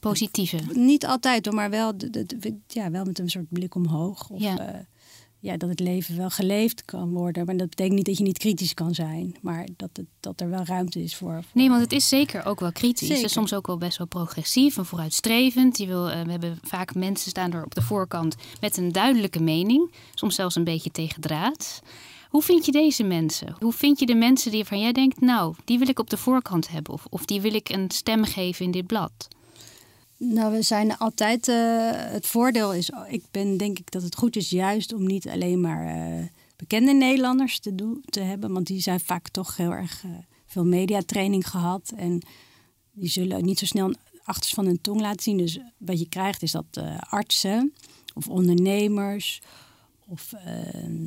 Positieve. 0.00 0.60
Niet 0.72 1.06
altijd, 1.06 1.52
maar 1.52 1.70
wel, 1.70 1.94
ja, 2.66 2.90
wel 2.90 3.04
met 3.04 3.18
een 3.18 3.30
soort 3.30 3.48
blik 3.48 3.74
omhoog. 3.74 4.30
Of, 4.30 4.40
ja. 4.40 4.86
Ja, 5.42 5.56
dat 5.56 5.68
het 5.68 5.80
leven 5.80 6.16
wel 6.16 6.30
geleefd 6.30 6.84
kan 6.84 7.10
worden. 7.10 7.44
Maar 7.46 7.56
dat 7.56 7.68
betekent 7.68 7.96
niet 7.96 8.06
dat 8.06 8.18
je 8.18 8.24
niet 8.24 8.38
kritisch 8.38 8.74
kan 8.74 8.94
zijn. 8.94 9.36
Maar 9.40 9.68
dat, 9.76 9.90
het, 9.92 10.06
dat 10.20 10.40
er 10.40 10.50
wel 10.50 10.64
ruimte 10.64 11.02
is 11.02 11.16
voor. 11.16 11.42
Nee, 11.52 11.68
want 11.68 11.80
het 11.80 11.92
is 11.92 12.08
zeker 12.08 12.44
ook 12.44 12.60
wel 12.60 12.72
kritisch. 12.72 13.08
Zeker. 13.08 13.22
En 13.22 13.30
soms 13.30 13.54
ook 13.54 13.66
wel 13.66 13.78
best 13.78 13.98
wel 13.98 14.06
progressief 14.06 14.76
en 14.76 14.86
vooruitstrevend. 14.86 15.78
Je 15.78 15.86
wil, 15.86 16.08
uh, 16.08 16.22
we 16.22 16.30
hebben 16.30 16.58
vaak 16.62 16.94
mensen 16.94 17.30
staan 17.30 17.52
er 17.52 17.64
op 17.64 17.74
de 17.74 17.82
voorkant 17.82 18.36
met 18.60 18.76
een 18.76 18.92
duidelijke 18.92 19.42
mening. 19.42 19.92
Soms 20.14 20.34
zelfs 20.34 20.54
een 20.54 20.64
beetje 20.64 20.90
tegen 20.90 21.20
draad. 21.20 21.82
Hoe 22.28 22.42
vind 22.42 22.66
je 22.66 22.72
deze 22.72 23.02
mensen? 23.02 23.56
Hoe 23.58 23.72
vind 23.72 23.98
je 23.98 24.06
de 24.06 24.14
mensen 24.14 24.50
die 24.50 24.64
van 24.64 24.80
jij 24.80 24.92
denkt, 24.92 25.20
nou, 25.20 25.54
die 25.64 25.78
wil 25.78 25.88
ik 25.88 25.98
op 25.98 26.10
de 26.10 26.16
voorkant 26.16 26.68
hebben? 26.68 26.92
Of, 26.92 27.06
of 27.10 27.24
die 27.24 27.40
wil 27.40 27.54
ik 27.54 27.68
een 27.68 27.90
stem 27.90 28.24
geven 28.24 28.64
in 28.64 28.70
dit 28.70 28.86
blad? 28.86 29.28
Nou, 30.22 30.52
we 30.52 30.62
zijn 30.62 30.98
altijd. 30.98 31.48
Uh, 31.48 31.90
het 31.92 32.26
voordeel 32.26 32.74
is, 32.74 32.90
ik 33.08 33.24
ben 33.30 33.56
denk 33.56 33.78
ik 33.78 33.90
dat 33.90 34.02
het 34.02 34.16
goed 34.16 34.36
is 34.36 34.50
juist 34.50 34.92
om 34.92 35.06
niet 35.06 35.28
alleen 35.28 35.60
maar 35.60 35.96
uh, 35.96 36.26
bekende 36.56 36.92
Nederlanders 36.92 37.58
te, 37.58 37.74
doen, 37.74 38.02
te 38.04 38.20
hebben, 38.20 38.52
want 38.52 38.66
die 38.66 38.80
zijn 38.80 39.00
vaak 39.00 39.28
toch 39.28 39.56
heel 39.56 39.72
erg 39.72 40.02
uh, 40.04 40.10
veel 40.46 40.64
mediatraining 40.64 41.48
gehad 41.48 41.92
en 41.96 42.22
die 42.92 43.08
zullen 43.08 43.44
niet 43.44 43.58
zo 43.58 43.66
snel 43.66 43.94
achters 44.24 44.54
van 44.54 44.66
hun 44.66 44.80
tong 44.80 45.00
laten 45.00 45.22
zien. 45.22 45.36
Dus 45.36 45.58
wat 45.76 45.98
je 45.98 46.08
krijgt 46.08 46.42
is 46.42 46.52
dat 46.52 46.80
artsen 46.98 47.74
of 48.14 48.28
ondernemers 48.28 49.42
of, 50.06 50.32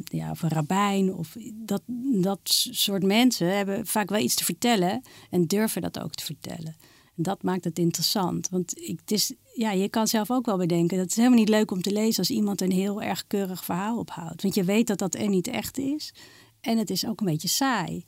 ja, 0.03 0.31
of 0.31 0.41
een 0.41 0.49
rabbijn 0.49 1.13
of 1.13 1.35
dat, 1.53 1.81
dat 2.21 2.39
soort 2.71 3.03
mensen 3.03 3.55
hebben 3.55 3.87
vaak 3.87 4.09
wel 4.09 4.19
iets 4.19 4.35
te 4.35 4.43
vertellen 4.43 5.01
en 5.29 5.47
durven 5.47 5.81
dat 5.81 5.99
ook 5.99 6.15
te 6.15 6.25
vertellen. 6.25 6.75
En 7.17 7.23
dat 7.23 7.43
maakt 7.43 7.63
het 7.63 7.79
interessant. 7.79 8.49
Want 8.49 8.77
ik, 8.77 8.99
het 8.99 9.11
is, 9.11 9.33
ja, 9.53 9.71
je 9.71 9.89
kan 9.89 10.07
zelf 10.07 10.31
ook 10.31 10.45
wel 10.45 10.57
bedenken. 10.57 10.97
Dat 10.97 11.07
is 11.07 11.15
helemaal 11.15 11.37
niet 11.37 11.49
leuk 11.49 11.71
om 11.71 11.81
te 11.81 11.91
lezen 11.91 12.19
als 12.19 12.29
iemand 12.29 12.61
een 12.61 12.71
heel 12.71 13.01
erg 13.01 13.27
keurig 13.27 13.65
verhaal 13.65 13.97
ophoudt. 13.97 14.41
Want 14.41 14.55
je 14.55 14.63
weet 14.63 14.87
dat 14.87 14.97
dat 14.97 15.15
er 15.15 15.29
niet 15.29 15.47
echt 15.47 15.77
is. 15.77 16.13
En 16.61 16.77
het 16.77 16.89
is 16.89 17.05
ook 17.05 17.19
een 17.19 17.25
beetje 17.25 17.47
saai. 17.47 18.05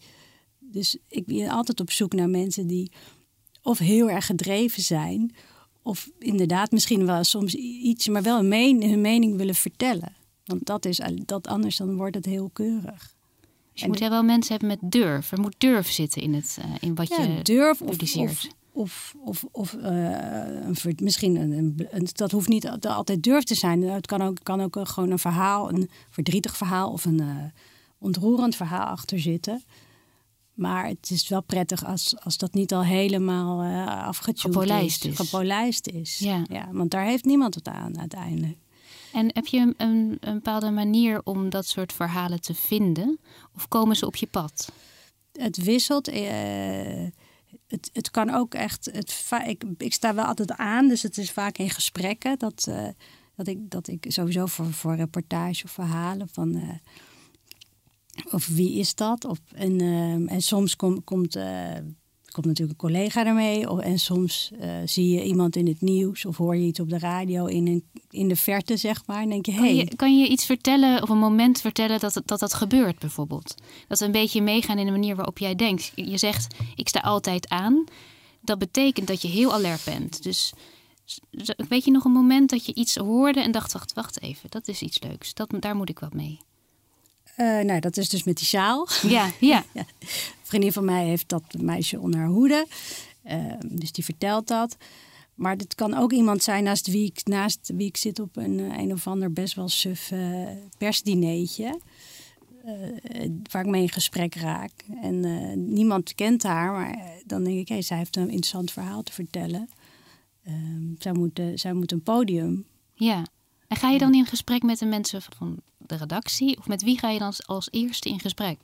Dus 0.60 0.98
ik 1.08 1.26
ben 1.26 1.50
altijd 1.50 1.80
op 1.80 1.92
zoek 1.92 2.14
naar 2.14 2.30
mensen 2.30 2.68
die 2.68 2.92
of 3.62 3.78
heel 3.78 4.10
erg 4.10 4.26
gedreven 4.26 4.84
zijn. 4.84 5.36
Of 5.82 6.10
inderdaad 6.20 6.72
misschien 6.72 7.06
wel 7.06 7.24
soms 7.24 7.56
iets, 7.56 8.08
maar 8.08 8.24
wel 8.24 8.44
hun 8.44 9.02
mening 9.02 9.38
willen 9.38 9.56
vertellen. 9.56 10.16
Want 10.46 10.66
dat 10.66 10.86
is 10.86 11.02
dat 11.26 11.48
anders 11.48 11.78
dan 11.78 11.96
wordt 11.96 12.16
het 12.16 12.26
heel 12.26 12.50
keurig. 12.54 13.16
Dus 13.72 13.82
je 13.82 13.88
moet 13.88 14.00
wel 14.00 14.24
mensen 14.24 14.52
hebben 14.52 14.78
met 14.82 14.92
durf. 14.92 15.32
Er 15.32 15.40
moet 15.40 15.56
durf 15.58 15.92
zitten 15.92 16.22
in, 16.22 16.34
het, 16.34 16.58
uh, 16.60 16.66
in 16.80 16.96
wat 16.96 17.08
ja, 17.08 17.22
je 17.22 17.44
durf 17.44 17.78
publiceert. 17.78 18.30
Of, 18.32 18.48
of, 18.75 19.15
of, 19.24 19.46
of 19.51 19.74
uh, 19.74 19.86
een, 20.65 20.75
misschien 20.98 21.36
een, 21.36 21.88
een, 21.91 22.08
dat 22.12 22.32
hoeft 22.32 22.48
niet 22.48 22.70
altijd 22.88 23.24
durf 23.24 23.44
te 23.44 23.55
zijn. 23.55 23.82
Het 23.82 24.08
kan 24.08 24.22
ook, 24.22 24.38
kan 24.44 24.62
ook 24.62 24.77
gewoon 24.84 25.12
een 25.12 25.20
verhaal, 25.20 25.70
een 25.70 25.89
verdrietig 26.10 26.58
verhaal 26.58 26.91
of 26.91 27.05
een 27.05 27.22
uh, 27.22 27.44
ontroerend 27.98 28.55
verhaal 28.55 28.86
achter 28.86 29.20
zitten. 29.20 29.63
Maar 30.53 30.88
het 30.88 31.10
is 31.10 31.27
wel 31.27 31.41
prettig 31.41 31.86
als, 31.86 32.15
als 32.20 32.38
dat 32.38 32.53
niet 32.53 32.74
al 32.74 32.84
helemaal 32.84 33.63
uh, 33.63 34.08
afgepolijst 34.08 35.05
is. 35.05 35.15
Gepolijst 35.15 35.88
is. 35.88 36.17
Ja. 36.17 36.44
ja. 36.50 36.67
Want 36.72 36.91
daar 36.91 37.05
heeft 37.05 37.25
niemand 37.25 37.55
het 37.55 37.67
aan 37.67 38.00
uiteindelijk. 38.00 38.58
En 39.13 39.29
heb 39.34 39.46
je 39.46 39.60
een, 39.60 39.74
een, 39.77 40.17
een 40.20 40.34
bepaalde 40.34 40.72
manier 40.72 41.22
om 41.24 41.50
dat 41.50 41.65
soort 41.65 41.94
verhalen 41.94 42.41
te 42.41 42.53
vinden? 42.53 43.20
Of 43.55 43.67
komen 43.67 43.96
ze 43.96 44.05
op 44.05 44.15
je 44.15 44.27
pad? 44.27 44.72
Het 45.32 45.63
wisselt. 45.63 46.10
Uh, 46.10 47.08
het, 47.67 47.89
het 47.93 48.12
kan 48.12 48.29
ook 48.29 48.53
echt. 48.53 48.86
Het, 48.86 49.29
ik, 49.45 49.63
ik 49.77 49.93
sta 49.93 50.13
wel 50.13 50.25
altijd 50.25 50.51
aan, 50.51 50.88
dus 50.88 51.01
het 51.01 51.17
is 51.17 51.31
vaak 51.31 51.57
in 51.57 51.69
gesprekken 51.69 52.39
dat, 52.39 52.65
uh, 52.69 52.88
dat, 53.36 53.48
ik, 53.48 53.69
dat 53.69 53.88
ik 53.88 54.05
sowieso 54.07 54.45
voor, 54.45 54.74
voor 54.74 54.95
reportage 54.95 55.63
of 55.63 55.72
verhalen 55.72 56.29
van. 56.31 56.55
Uh, 56.55 56.69
of 58.31 58.48
wie 58.48 58.79
is 58.79 58.95
dat? 58.95 59.25
Of, 59.25 59.39
en, 59.53 59.81
uh, 59.81 60.31
en 60.31 60.41
soms 60.41 60.75
kom, 60.75 61.03
komt 61.03 61.38
komt 62.36 62.46
natuurlijk 62.46 62.82
een 62.82 62.89
collega 62.89 63.25
ermee. 63.25 63.68
En 63.82 64.00
soms 64.00 64.51
uh, 64.62 64.70
zie 64.86 65.10
je 65.10 65.24
iemand 65.24 65.56
in 65.56 65.68
het 65.68 65.82
nieuws 65.82 66.25
of 66.25 66.38
hoor 66.38 66.56
je 66.56 66.65
iets 66.65 66.80
op 66.80 66.89
de 66.89 67.00
radio 67.00 67.46
in, 67.46 67.68
een, 67.68 67.84
in 68.10 68.27
de 68.27 68.36
verte, 68.36 68.77
zeg 68.77 69.06
maar. 69.06 69.22
En 69.22 69.30
denk 69.30 69.46
je, 69.46 69.51
hey. 69.51 69.62
kan, 69.62 69.75
je, 69.75 69.96
kan 69.96 70.20
je 70.20 70.27
iets 70.27 70.46
vertellen 70.46 71.01
of 71.01 71.10
een 71.10 71.18
moment 71.18 71.62
vertellen 71.62 72.00
dat, 72.00 72.22
dat 72.25 72.39
dat 72.39 72.54
gebeurt 72.54 73.00
bijvoorbeeld? 73.00 73.56
Dat 73.88 74.00
we 74.00 74.06
een 74.06 74.12
beetje 74.12 74.42
meegaan 74.42 74.77
in 74.77 74.86
de 74.86 74.92
manier 74.92 75.15
waarop 75.15 75.38
jij 75.38 75.56
denkt. 75.56 75.92
Je 75.96 76.18
zegt, 76.18 76.56
ik 76.75 76.88
sta 76.88 77.00
altijd 77.00 77.50
aan. 77.50 77.84
Dat 78.42 78.60
betekent 78.60 79.08
dat 79.08 79.22
je 79.22 79.27
heel 79.27 79.54
alert 79.54 79.84
bent. 79.86 80.24
Dus 80.24 80.54
weet 81.70 81.86
je 81.86 81.92
nog 81.92 82.06
een 82.06 82.12
moment 82.12 82.50
dat 82.50 82.65
je 82.65 82.74
iets 82.74 82.96
hoorde 82.96 83.39
en 83.39 83.51
dacht, 83.51 83.74
wacht, 83.74 83.94
wacht 83.94 84.22
even, 84.22 84.50
dat 84.50 84.68
is 84.68 84.82
iets 84.82 85.01
leuks. 85.01 85.34
Dat, 85.34 85.54
daar 85.60 85.75
moet 85.75 85.89
ik 85.89 86.00
wat 86.00 86.13
mee. 86.13 86.39
Uh, 87.38 87.60
nou, 87.60 87.80
dat 87.80 87.98
is 87.98 88.10
dus 88.10 88.24
met 88.24 88.38
die 88.38 88.46
sjaal. 88.46 88.88
Ja, 89.01 89.30
ja. 89.39 89.63
ja. 89.74 89.86
Een 90.00 90.08
vriendin 90.42 90.74
van 90.74 90.86
mij 90.86 91.06
heeft 91.06 91.30
dat 91.30 91.44
meisje 91.58 92.00
onder 92.00 92.20
haar 92.20 92.30
hoede. 92.30 92.68
Uh, 93.25 93.54
dus 93.65 93.92
die 93.92 94.04
vertelt 94.04 94.48
dat. 94.48 94.77
Maar 95.34 95.56
het 95.56 95.75
kan 95.75 95.94
ook 95.94 96.12
iemand 96.12 96.44
zijn 96.44 96.63
naast 96.63 96.88
wie 96.88 97.06
ik, 97.06 97.22
naast 97.24 97.72
wie 97.74 97.88
ik 97.88 97.98
zit 97.98 98.20
op 98.20 98.38
een, 98.38 98.60
een 98.60 98.92
of 98.92 99.08
ander 99.08 99.34
best 99.34 99.54
wel 99.54 99.70
suf 99.70 100.12
uh, 100.12 100.48
persdineetje. 100.77 101.80
waar 103.51 103.65
ik 103.65 103.72
mee 103.72 103.82
in 103.82 103.89
gesprek 103.89 104.36
raak. 104.36 104.72
En 105.01 105.74
niemand 105.74 106.15
kent 106.15 106.44
haar, 106.44 106.72
maar 106.72 106.98
dan 107.25 107.44
denk 107.44 107.58
ik, 107.58 107.68
hé, 107.68 107.74
hey, 107.74 107.84
zij 107.84 107.98
heeft 107.98 108.15
een 108.15 108.30
interessant 108.30 108.72
verhaal 108.72 109.04
te 109.04 109.12
vertellen. 109.12 109.70
Ehm, 110.44 110.84
zij, 110.98 111.13
moet, 111.13 111.42
zij 111.56 111.74
moet 111.74 111.92
een 111.92 112.04
podium. 112.04 112.65
Ja. 112.94 113.24
En 113.68 113.77
ga 113.77 113.89
je 113.89 113.98
dan 113.98 114.13
in 114.13 114.25
gesprek 114.25 114.63
met 114.63 114.80
de 114.80 114.86
mensen 114.86 115.22
van 115.22 115.60
de 115.89 115.96
redactie? 115.96 116.58
Of 116.58 116.68
met 116.68 116.84
wie 116.84 117.00
ga 117.00 117.10
je 117.10 117.20
dan 117.20 117.34
als 117.46 117.68
eerste 117.72 118.10
in 118.10 118.20
gesprek? 118.20 118.58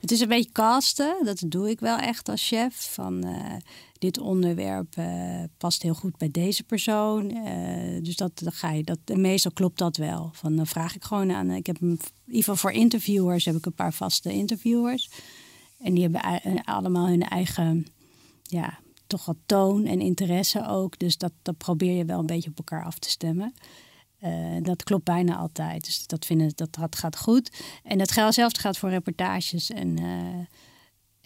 Het 0.00 0.10
is 0.10 0.20
een 0.20 0.28
beetje 0.28 0.52
casten. 0.52 1.16
Dat 1.24 1.42
doe 1.46 1.70
ik 1.70 1.80
wel 1.80 1.98
echt 1.98 2.28
als 2.28 2.46
chef. 2.46 2.92
Van 2.92 3.26
uh, 3.26 3.52
dit 3.98 4.18
onderwerp 4.18 4.96
uh, 4.98 5.42
past 5.58 5.82
heel 5.82 5.94
goed 5.94 6.16
bij 6.16 6.30
deze 6.30 6.62
persoon. 6.62 7.36
Uh, 7.36 8.02
dus 8.02 8.16
dat, 8.16 8.38
dat 8.38 8.54
ga 8.54 8.70
je. 8.70 8.84
Dat, 8.84 8.98
meestal 9.16 9.52
klopt 9.52 9.78
dat 9.78 9.96
wel. 9.96 10.30
Van, 10.32 10.56
dan 10.56 10.66
vraag 10.66 10.94
ik 10.94 11.04
gewoon 11.04 11.32
aan. 11.32 11.50
Ik 11.50 11.66
heb 11.66 11.78
in 11.80 11.88
ieder 12.26 12.38
geval 12.38 12.56
voor 12.56 12.72
interviewers 12.72 13.44
heb 13.44 13.56
ik 13.56 13.66
een 13.66 13.74
paar 13.74 13.92
vaste 13.92 14.32
interviewers. 14.32 15.10
En 15.78 15.94
die 15.94 16.02
hebben 16.02 16.64
allemaal 16.64 17.06
hun 17.06 17.22
eigen. 17.22 17.86
Ja, 18.42 18.78
toch 19.06 19.24
wat 19.24 19.36
toon 19.46 19.84
en 19.84 20.00
interesse 20.00 20.66
ook. 20.66 20.98
Dus 20.98 21.18
dat, 21.18 21.32
dat 21.42 21.56
probeer 21.56 21.96
je 21.96 22.04
wel 22.04 22.18
een 22.18 22.26
beetje 22.26 22.50
op 22.50 22.58
elkaar 22.58 22.84
af 22.84 22.98
te 22.98 23.10
stemmen. 23.10 23.54
Uh, 24.24 24.56
dat 24.62 24.82
klopt 24.82 25.04
bijna 25.04 25.36
altijd. 25.36 25.84
Dus 25.84 26.06
dat, 26.06 26.24
vinden, 26.24 26.52
dat, 26.54 26.74
dat 26.74 26.96
gaat 26.96 27.18
goed. 27.18 27.50
En 27.82 27.98
dat 27.98 28.10
zelfs 28.10 28.58
gaat 28.58 28.78
voor 28.78 28.88
reportages 28.88 29.70
en, 29.70 30.00
uh, 30.00 30.06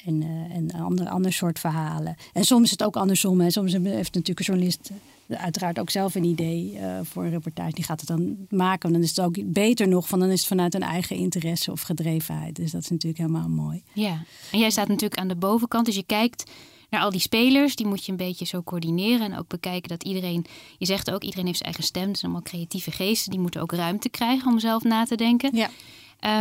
en, 0.04 0.22
uh, 0.22 0.56
en 0.56 0.70
ander, 0.70 1.08
ander 1.08 1.32
soort 1.32 1.58
verhalen. 1.58 2.16
En 2.32 2.44
soms 2.44 2.64
is 2.64 2.70
het 2.70 2.84
ook 2.84 2.96
andersom. 2.96 3.40
Hè. 3.40 3.50
Soms 3.50 3.72
heeft 3.72 4.14
natuurlijk 4.14 4.38
een 4.38 4.44
journalist 4.44 4.90
uiteraard 5.26 5.78
ook 5.78 5.90
zelf 5.90 6.14
een 6.14 6.24
idee 6.24 6.78
voor 7.02 7.24
een 7.24 7.30
reportage. 7.30 7.72
Die 7.72 7.84
gaat 7.84 8.00
het 8.00 8.08
dan 8.08 8.36
maken. 8.48 8.88
En 8.88 8.92
dan 8.92 9.02
is 9.02 9.16
het 9.16 9.20
ook 9.20 9.52
beter 9.52 9.88
nog, 9.88 10.08
van 10.08 10.20
dan 10.20 10.30
is 10.30 10.38
het 10.38 10.48
vanuit 10.48 10.74
een 10.74 10.82
eigen 10.82 11.16
interesse 11.16 11.72
of 11.72 11.80
gedrevenheid. 11.80 12.56
Dus 12.56 12.70
dat 12.70 12.82
is 12.82 12.90
natuurlijk 12.90 13.22
helemaal 13.22 13.48
mooi. 13.48 13.82
Ja, 13.92 14.22
en 14.52 14.58
jij 14.58 14.70
staat 14.70 14.88
natuurlijk 14.88 15.20
aan 15.20 15.28
de 15.28 15.36
bovenkant. 15.36 15.86
Dus 15.86 15.96
je 15.96 16.04
kijkt 16.06 16.50
naar 16.90 17.00
al 17.00 17.10
die 17.10 17.20
spelers. 17.20 17.76
Die 17.76 17.86
moet 17.86 18.04
je 18.04 18.10
een 18.10 18.18
beetje 18.18 18.44
zo 18.44 18.62
coördineren 18.62 19.32
en 19.32 19.38
ook 19.38 19.48
bekijken 19.48 19.88
dat 19.88 20.04
iedereen, 20.04 20.46
je 20.78 20.86
zegt 20.86 21.10
ook, 21.10 21.22
iedereen 21.22 21.46
heeft 21.46 21.58
zijn 21.58 21.72
eigen 21.72 21.88
stem. 21.88 22.12
Dus 22.12 22.22
allemaal 22.22 22.42
creatieve 22.42 22.90
geesten, 22.90 23.30
die 23.30 23.40
moeten 23.40 23.60
ook 23.60 23.72
ruimte 23.72 24.08
krijgen 24.08 24.52
om 24.52 24.58
zelf 24.58 24.82
na 24.82 25.04
te 25.04 25.16
denken. 25.16 25.56
Ja. 25.56 25.70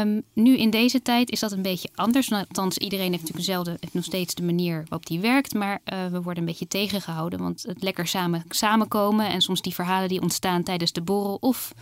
Um, 0.02 0.24
nu 0.34 0.58
in 0.58 0.70
deze 0.70 1.02
tijd 1.02 1.32
is 1.32 1.40
dat 1.40 1.52
een 1.52 1.62
beetje 1.62 1.90
anders. 1.96 2.32
Althans, 2.32 2.78
iedereen 2.78 3.12
heeft 3.12 3.22
natuurlijk 3.22 3.46
dezelfde, 3.46 3.78
heeft 3.80 3.94
nog 3.94 4.04
steeds 4.04 4.36
de 4.36 4.44
manier 4.44 4.76
waarop 4.76 5.06
die 5.06 5.20
werkt. 5.20 5.54
Maar 5.54 5.82
uh, 5.94 6.06
we 6.06 6.22
worden 6.22 6.44
een 6.44 6.50
beetje 6.50 6.68
tegengehouden. 6.68 7.40
Want 7.40 7.64
het 7.68 7.84
lekker 7.84 8.08
samen, 8.08 8.44
samenkomen 8.50 9.30
en 9.30 9.42
soms 9.42 9.62
die 9.62 9.74
verhalen 9.74 10.10
die 10.10 10.22
ontstaan 10.22 10.64
tijdens 10.64 10.92
de 10.92 11.02
borrel 11.02 11.38
of 11.40 11.74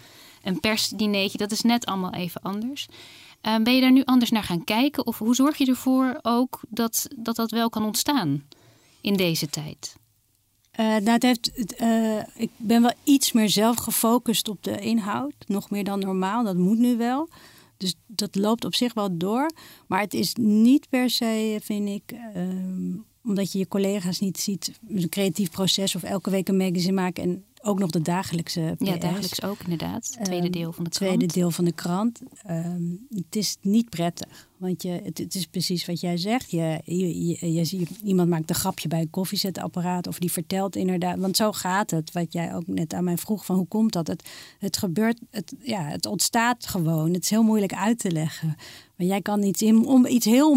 een 0.43 0.59
persdineetje, 0.59 1.38
dat 1.38 1.51
is 1.51 1.62
net 1.62 1.86
allemaal 1.86 2.13
even 2.13 2.41
anders. 2.41 2.88
Uh, 3.41 3.55
ben 3.55 3.75
je 3.75 3.81
daar 3.81 3.91
nu 3.91 4.03
anders 4.05 4.31
naar 4.31 4.43
gaan 4.43 4.63
kijken? 4.63 5.05
Of 5.05 5.17
hoe 5.17 5.36
zorg 5.36 5.57
je 5.57 5.65
ervoor 5.65 6.19
ook 6.21 6.59
dat 6.69 7.07
dat, 7.15 7.36
dat 7.36 7.51
wel 7.51 7.69
kan 7.69 7.86
ontstaan? 7.86 8.43
In 9.01 9.13
deze 9.13 9.48
tijd? 9.48 9.96
Uh, 10.80 11.16
heeft, 11.18 11.51
uh, 11.82 12.20
ik 12.36 12.50
ben 12.58 12.82
wel 12.82 12.94
iets 13.04 13.32
meer 13.32 13.50
zelf 13.50 13.77
gefocust 13.77 14.48
op 14.48 14.63
de 14.63 14.80
inhoud. 14.80 15.34
Nog 15.48 15.70
meer 15.70 15.84
dan 15.84 16.00
normaal. 16.00 16.44
Dat 16.44 16.56
moet 16.56 16.77
nu 16.77 16.98
wel. 16.98 17.30
Dus 17.77 17.96
dat 18.08 18.36
loopt 18.36 18.66
op 18.66 18.75
zich 18.75 18.94
wel 18.94 19.18
door. 19.18 19.51
Maar 19.88 20.00
het 20.00 20.13
is 20.13 20.34
niet 20.39 20.89
per 20.89 21.10
se, 21.10 21.60
vind 21.63 21.89
ik, 21.89 22.12
uh, 22.36 23.00
omdat 23.24 23.51
je 23.51 23.60
je 23.60 23.68
collega's 23.68 24.20
niet 24.20 24.38
ziet. 24.38 24.80
Een 24.88 25.10
creatief 25.10 25.50
proces 25.50 25.96
of 25.96 26.04
elke 26.04 26.30
week 26.30 26.48
een 26.48 26.58
magazine 26.58 26.94
maken. 26.94 27.24
En 27.24 27.44
ook 27.67 27.79
nog 27.79 27.89
de 27.89 28.01
dagelijkse 28.01 28.75
PS. 28.77 28.88
Ja, 28.88 28.97
dagelijks 28.97 29.43
ook 29.43 29.59
inderdaad. 29.63 30.15
Het 30.15 30.25
tweede 30.25 30.45
Ehm, 30.45 30.51
deel 30.51 30.71
van 30.71 30.83
de 30.83 30.89
krant. 30.89 31.15
tweede 31.15 31.33
deel 31.33 31.51
van 31.51 31.65
de 31.65 31.71
krant. 31.71 32.21
Het 33.09 33.36
is 33.36 33.57
niet 33.62 33.89
prettig. 33.89 34.47
Want 34.57 34.81
je, 34.81 34.89
het, 35.03 35.17
het 35.17 35.36
is 35.36 35.45
precies 35.45 35.86
wat 35.86 36.00
jij 36.00 36.17
zegt. 36.17 36.51
Je, 36.51 36.81
je, 36.86 37.53
je, 37.53 37.88
iemand 38.03 38.29
maakt 38.29 38.50
een 38.50 38.55
grapje 38.55 38.88
bij 38.88 39.01
een 39.01 39.09
koffiezetapparaat. 39.09 40.07
Of 40.07 40.19
die 40.19 40.31
vertelt 40.31 40.75
inderdaad. 40.75 41.19
Want 41.19 41.36
zo 41.36 41.51
gaat 41.51 41.91
het. 41.91 42.12
Wat 42.12 42.33
jij 42.33 42.55
ook 42.55 42.67
net 42.67 42.93
aan 42.93 43.03
mij 43.03 43.17
vroeg. 43.17 43.45
Van 43.45 43.55
hoe 43.55 43.67
komt 43.67 43.93
dat? 43.93 44.07
Het, 44.07 44.29
het 44.59 44.77
gebeurt. 44.77 45.19
Het, 45.31 45.53
ja, 45.62 45.83
het 45.83 46.05
ontstaat 46.05 46.67
gewoon. 46.67 47.13
Het 47.13 47.24
is 47.24 47.29
heel 47.29 47.43
moeilijk 47.43 47.74
uit 47.74 48.00
te 48.00 48.12
leggen. 48.12 48.55
Maar 48.95 49.07
jij 49.07 49.21
kan 49.21 49.43
iets, 49.43 49.62
in, 49.62 49.86
om, 49.86 50.05
iets 50.05 50.25
heel 50.25 50.50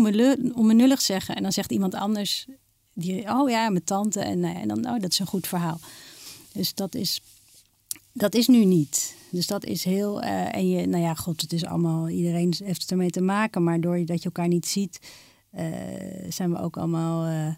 onbenullig 0.55 1.01
zeggen. 1.01 1.37
En 1.37 1.43
dan 1.43 1.53
zegt 1.53 1.73
iemand 1.73 1.95
anders. 1.95 2.47
Die, 2.95 3.31
oh 3.31 3.51
ja, 3.51 3.71
mijn 3.71 3.85
tante. 3.85 4.21
En, 4.21 4.45
eh, 4.45 4.57
en 4.57 4.69
dan, 4.69 4.87
oh, 4.87 5.01
dat 5.01 5.13
is 5.13 5.19
een 5.19 5.27
goed 5.27 5.47
verhaal. 5.47 5.81
Dus 6.53 6.75
dat 6.75 6.95
is 6.95 7.21
dat 8.13 8.35
is 8.35 8.47
nu 8.47 8.65
niet. 8.65 9.15
Dus 9.31 9.47
dat 9.47 9.65
is 9.65 9.85
heel. 9.85 10.23
eh, 10.23 10.55
en 10.55 10.69
je, 10.69 10.87
nou 10.87 11.03
ja, 11.03 11.15
god, 11.15 11.41
het 11.41 11.53
is 11.53 11.65
allemaal. 11.65 12.09
Iedereen 12.09 12.55
heeft 12.65 12.81
het 12.83 12.91
ermee 12.91 13.11
te 13.11 13.21
maken. 13.21 13.65
Maar 13.65 13.81
doordat 13.81 14.19
je 14.19 14.25
elkaar 14.25 14.49
niet 14.49 14.67
ziet, 14.67 15.01
eh, 15.51 15.65
zijn 16.29 16.51
we 16.51 16.59
ook 16.61 16.77
allemaal. 16.77 17.25
eh, 17.27 17.55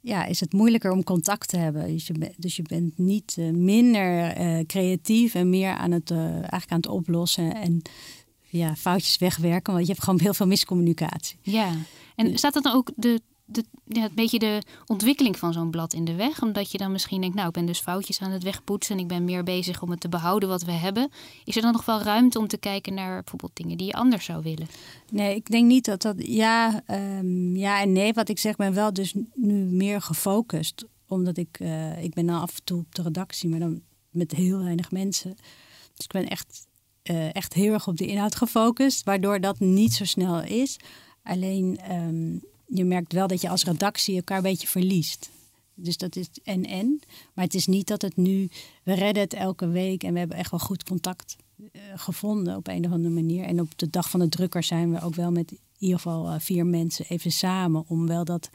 ja, 0.00 0.24
is 0.24 0.40
het 0.40 0.52
moeilijker 0.52 0.90
om 0.90 1.04
contact 1.04 1.48
te 1.48 1.56
hebben. 1.56 1.86
Dus 1.86 2.06
je, 2.06 2.12
be- 2.12 2.34
dus 2.36 2.56
je 2.56 2.62
bent 2.62 2.98
niet 2.98 3.36
minder 3.52 4.34
creatief 4.66 5.34
en 5.34 5.50
meer 5.50 5.70
aan 5.74 5.90
het, 5.90 6.10
eigenlijk 6.10 6.70
aan 6.70 6.76
het 6.76 6.88
oplossen 6.88 7.54
en 7.54 7.82
ja, 8.48 8.76
foutjes 8.76 9.18
wegwerken. 9.18 9.72
Want 9.72 9.86
je 9.86 9.92
hebt 9.92 10.04
gewoon 10.04 10.20
heel 10.20 10.34
veel 10.34 10.46
miscommunicatie. 10.46 11.38
Ja, 11.42 11.72
en 12.16 12.38
staat 12.38 12.54
dat 12.54 12.62
dan 12.62 12.74
ook 12.74 12.90
de, 12.96 13.20
de, 13.46 13.64
een 13.88 14.10
beetje 14.14 14.38
de 14.38 14.62
ontwikkeling 14.86 15.38
van 15.38 15.52
zo'n 15.52 15.70
blad 15.70 15.92
in 15.92 16.04
de 16.04 16.14
weg? 16.14 16.42
Omdat 16.42 16.70
je 16.70 16.78
dan 16.78 16.92
misschien 16.92 17.20
denkt, 17.20 17.36
nou, 17.36 17.48
ik 17.48 17.54
ben 17.54 17.66
dus 17.66 17.80
foutjes 17.80 18.20
aan 18.20 18.30
het 18.30 18.42
wegpoetsen 18.42 18.94
en 18.96 19.00
ik 19.02 19.08
ben 19.08 19.24
meer 19.24 19.42
bezig 19.42 19.82
om 19.82 19.90
het 19.90 20.00
te 20.00 20.08
behouden 20.08 20.48
wat 20.48 20.62
we 20.62 20.72
hebben. 20.72 21.10
Is 21.44 21.56
er 21.56 21.62
dan 21.62 21.72
nog 21.72 21.84
wel 21.84 22.02
ruimte 22.02 22.38
om 22.38 22.48
te 22.48 22.56
kijken 22.58 22.94
naar 22.94 23.14
bijvoorbeeld 23.20 23.56
dingen 23.56 23.76
die 23.76 23.86
je 23.86 23.92
anders 23.92 24.24
zou 24.24 24.42
willen? 24.42 24.66
Nee, 25.10 25.34
ik 25.34 25.50
denk 25.50 25.66
niet 25.66 25.84
dat 25.84 26.02
dat. 26.02 26.14
Ja, 26.18 26.82
ehm, 26.86 27.56
ja 27.56 27.80
en 27.80 27.92
nee. 27.92 28.12
Wat 28.12 28.28
ik 28.28 28.38
zeg, 28.38 28.56
ben 28.56 28.74
wel 28.74 28.92
dus 28.92 29.14
nu 29.34 29.54
meer 29.54 30.00
gefocust. 30.00 30.84
Omdat 31.08 31.36
ik. 31.36 31.56
eh, 31.60 32.02
ik 32.02 32.14
ben 32.14 32.26
dan 32.26 32.40
af 32.40 32.56
en 32.56 32.64
toe 32.64 32.78
op 32.78 32.94
de 32.94 33.02
redactie, 33.02 33.48
maar 33.48 33.58
dan 33.58 33.80
met 34.10 34.32
heel 34.32 34.58
weinig 34.58 34.90
mensen. 34.90 35.36
Dus 35.94 36.04
ik 36.04 36.12
ben 36.12 36.28
echt, 36.28 36.66
eh, 37.02 37.34
echt 37.34 37.52
heel 37.52 37.72
erg 37.72 37.88
op 37.88 37.96
de 37.96 38.06
inhoud 38.06 38.34
gefocust. 38.34 39.04
Waardoor 39.04 39.40
dat 39.40 39.58
niet 39.60 39.92
zo 39.92 40.04
snel 40.04 40.42
is. 40.42 40.76
Alleen 41.22 41.78
ehm, 41.78 42.38
je 42.66 42.84
merkt 42.84 43.12
wel 43.12 43.26
dat 43.26 43.40
je 43.40 43.48
als 43.48 43.64
redactie 43.64 44.16
elkaar 44.16 44.36
een 44.36 44.42
beetje 44.42 44.66
verliest. 44.66 45.30
Dus 45.74 45.96
dat 45.96 46.16
is 46.16 46.28
en-en. 46.44 47.00
Maar 47.34 47.44
het 47.44 47.54
is 47.54 47.66
niet 47.66 47.86
dat 47.86 48.02
het 48.02 48.16
nu... 48.16 48.48
We 48.82 48.94
redden 48.94 49.22
het 49.22 49.34
elke 49.34 49.68
week 49.68 50.02
en 50.02 50.12
we 50.12 50.18
hebben 50.18 50.36
echt 50.36 50.50
wel 50.50 50.60
goed 50.60 50.84
contact 50.84 51.36
eh, 51.72 51.80
gevonden 51.94 52.56
op 52.56 52.68
een 52.68 52.86
of 52.86 52.92
andere 52.92 53.14
manier. 53.14 53.44
En 53.44 53.60
op 53.60 53.78
de 53.78 53.90
dag 53.90 54.10
van 54.10 54.20
de 54.20 54.28
drukker 54.28 54.62
zijn 54.62 54.92
we 54.92 55.00
ook 55.00 55.14
wel 55.14 55.30
met 55.30 55.50
in 55.50 55.58
ieder 55.78 55.96
geval 55.96 56.28
eh, 56.28 56.34
vier 56.38 56.66
mensen 56.66 57.06
even 57.08 57.32
samen... 57.32 57.84
om 57.88 58.06
wel 58.06 58.24
dat 58.24 58.50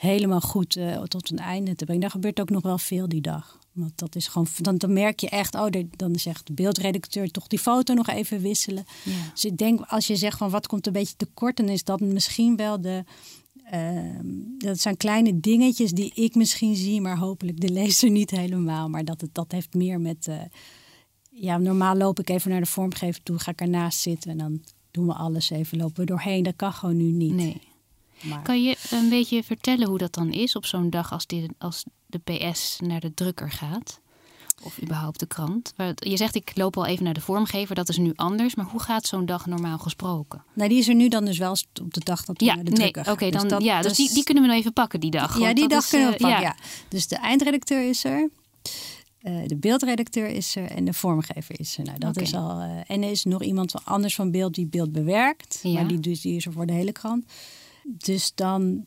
helemaal 0.00 0.40
goed 0.40 0.76
eh, 0.76 1.02
tot 1.02 1.30
een 1.30 1.38
einde 1.38 1.74
te 1.74 1.84
brengen. 1.84 2.00
Daar 2.02 2.10
gebeurt 2.10 2.40
ook 2.40 2.50
nog 2.50 2.62
wel 2.62 2.78
veel 2.78 3.08
die 3.08 3.20
dag. 3.20 3.58
Want 3.72 3.98
dat 3.98 4.14
is 4.14 4.26
gewoon, 4.28 4.46
dan, 4.58 4.76
dan 4.76 4.92
merk 4.92 5.20
je 5.20 5.28
echt, 5.28 5.54
oh, 5.54 5.66
dan 5.96 6.16
zegt 6.18 6.46
de 6.46 6.52
beeldredacteur 6.52 7.30
toch 7.30 7.46
die 7.46 7.58
foto 7.58 7.94
nog 7.94 8.08
even 8.08 8.40
wisselen. 8.40 8.84
Ja. 9.04 9.30
Dus 9.32 9.44
ik 9.44 9.56
denk, 9.56 9.80
als 9.80 10.06
je 10.06 10.16
zegt 10.16 10.38
van 10.38 10.50
wat 10.50 10.66
komt 10.66 10.86
een 10.86 10.92
beetje 10.92 11.16
tekort, 11.16 11.56
dan 11.56 11.68
is 11.68 11.84
dat 11.84 12.00
misschien 12.00 12.56
wel 12.56 12.80
de. 12.80 13.04
ehm, 13.70 14.26
dat 14.58 14.80
zijn 14.80 14.96
kleine 14.96 15.40
dingetjes 15.40 15.90
die 15.92 16.12
ik 16.14 16.34
misschien 16.34 16.76
zie, 16.76 17.00
maar 17.00 17.16
hopelijk 17.18 17.60
de 17.60 17.68
lezer 17.70 18.10
niet 18.10 18.30
helemaal. 18.30 18.88
Maar 18.88 19.04
dat, 19.04 19.20
het, 19.20 19.34
dat 19.34 19.52
heeft 19.52 19.74
meer 19.74 20.00
met. 20.00 20.26
eh, 20.28 20.36
ja, 21.30 21.58
normaal 21.58 21.96
loop 21.96 22.18
ik 22.18 22.30
even 22.30 22.50
naar 22.50 22.60
de 22.60 22.66
vormgever 22.66 23.22
toe, 23.22 23.38
ga 23.38 23.50
ik 23.50 23.60
ernaast 23.60 24.00
zitten 24.00 24.30
en 24.30 24.38
dan 24.38 24.62
doen 24.90 25.06
we 25.06 25.12
alles 25.12 25.50
even, 25.50 25.78
lopen 25.78 26.00
we 26.00 26.06
doorheen. 26.06 26.42
Dat 26.42 26.56
kan 26.56 26.72
gewoon 26.72 26.96
nu 26.96 27.10
niet. 27.10 27.32
Nee. 27.34 27.60
Maar, 28.22 28.42
Kan 28.42 28.62
je 28.62 28.76
een 28.90 29.08
beetje 29.08 29.42
vertellen 29.42 29.88
hoe 29.88 29.98
dat 29.98 30.14
dan 30.14 30.32
is 30.32 30.56
op 30.56 30.66
zo'n 30.66 30.90
dag 30.90 31.12
als, 31.12 31.26
dit, 31.26 31.50
als 31.58 31.84
de 32.06 32.18
PS 32.18 32.78
naar 32.80 33.00
de 33.00 33.14
drukker 33.14 33.50
gaat? 33.50 34.00
Of 34.62 34.82
überhaupt 34.82 35.18
de 35.20 35.26
krant? 35.26 35.72
Je 35.94 36.16
zegt 36.16 36.34
ik 36.34 36.52
loop 36.54 36.76
al 36.76 36.86
even 36.86 37.04
naar 37.04 37.14
de 37.14 37.20
vormgever, 37.20 37.74
dat 37.74 37.88
is 37.88 37.96
nu 37.96 38.12
anders. 38.14 38.54
Maar 38.54 38.66
hoe 38.66 38.80
gaat 38.80 39.06
zo'n 39.06 39.26
dag 39.26 39.46
normaal 39.46 39.78
gesproken? 39.78 40.44
nou, 40.54 40.68
die 40.68 40.78
is 40.78 40.88
er 40.88 40.94
nu 40.94 41.08
dan 41.08 41.24
dus 41.24 41.38
wel 41.38 41.56
op 41.82 41.94
de 41.94 42.00
dag 42.04 42.24
dat 42.24 42.38
we 42.40 42.44
Ja, 42.44 42.54
naar 42.54 42.64
de 42.64 42.70
nee, 42.70 42.90
drukker 42.90 43.12
oké, 43.12 43.32
gaan. 43.38 43.48
dan, 43.48 43.62
ja, 43.62 43.82
dus 43.82 43.96
die, 43.96 44.06
is- 44.06 44.12
die 44.14 44.22
kunnen 44.24 44.42
we 44.42 44.48
nog 44.48 44.58
even 44.58 44.72
pakken 44.72 45.00
die 45.00 45.10
dag. 45.10 45.38
Ja, 45.38 45.54
die 45.54 45.68
dag 45.68 45.82
is, 45.82 45.88
kunnen 45.88 46.08
we 46.08 46.14
eh, 46.14 46.20
pakken. 46.20 46.40
ja. 46.42 46.54
Ja. 46.56 46.64
Dus 46.88 47.06
de 47.08 47.16
eindredacteur 47.16 47.88
is 47.88 48.04
er. 48.04 48.30
eh, 49.20 49.46
de 49.46 49.56
beeldredacteur 49.56 50.28
is 50.28 50.56
er 50.56 50.70
en 50.70 50.84
de 50.84 50.92
vormgever 50.92 51.60
is 51.60 51.78
er. 51.78 51.84
Nou, 51.84 51.98
dat 51.98 52.16
is 52.20 52.34
al. 52.34 52.60
eh, 52.60 52.70
en 52.86 53.02
er 53.02 53.10
is 53.10 53.24
nog 53.24 53.42
iemand 53.42 53.84
anders 53.84 54.14
van 54.14 54.30
beeld 54.30 54.54
die 54.54 54.66
beeld 54.66 54.92
bewerkt. 54.92 55.58
Ja. 55.62 55.72
Maar 55.72 55.86
die, 55.88 56.00
dus, 56.00 56.20
die 56.20 56.36
is 56.36 56.46
er 56.46 56.52
voor 56.52 56.66
de 56.66 56.72
hele 56.72 56.92
krant. 56.92 57.24
Dus 57.98 58.32
dan, 58.34 58.86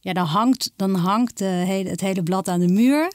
ja, 0.00 0.12
dan 0.12 0.26
hangt, 0.26 0.72
dan 0.76 0.94
hangt 0.94 1.38
de 1.38 1.44
hele, 1.44 1.88
het 1.90 2.00
hele 2.00 2.22
blad 2.22 2.48
aan 2.48 2.60
de 2.60 2.68
muur. 2.68 3.12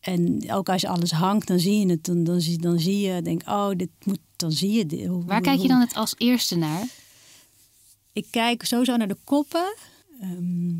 En 0.00 0.52
ook 0.52 0.68
als 0.68 0.80
je 0.80 0.88
alles 0.88 1.10
hangt, 1.10 1.46
dan 1.46 1.58
zie 1.58 1.78
je 1.78 1.90
het. 1.90 2.04
Dan, 2.04 2.24
dan, 2.24 2.40
zie, 2.40 2.58
dan 2.58 2.78
zie 2.78 2.98
je, 3.00 3.22
denk, 3.22 3.42
oh, 3.46 3.70
dit 3.76 3.90
moet, 4.04 4.18
dan 4.36 4.52
zie 4.52 4.72
je 4.72 4.86
dit. 4.86 5.06
Hoe- 5.06 5.24
Waar 5.24 5.40
kijk 5.40 5.60
je 5.60 5.68
dan 5.68 5.80
het 5.80 5.94
als 5.94 6.14
eerste 6.18 6.56
naar? 6.56 6.84
ik 8.12 8.26
kijk 8.30 8.64
sowieso 8.64 8.96
naar 8.96 9.08
de 9.08 9.16
koppen. 9.24 9.74
Ehm, 10.20 10.70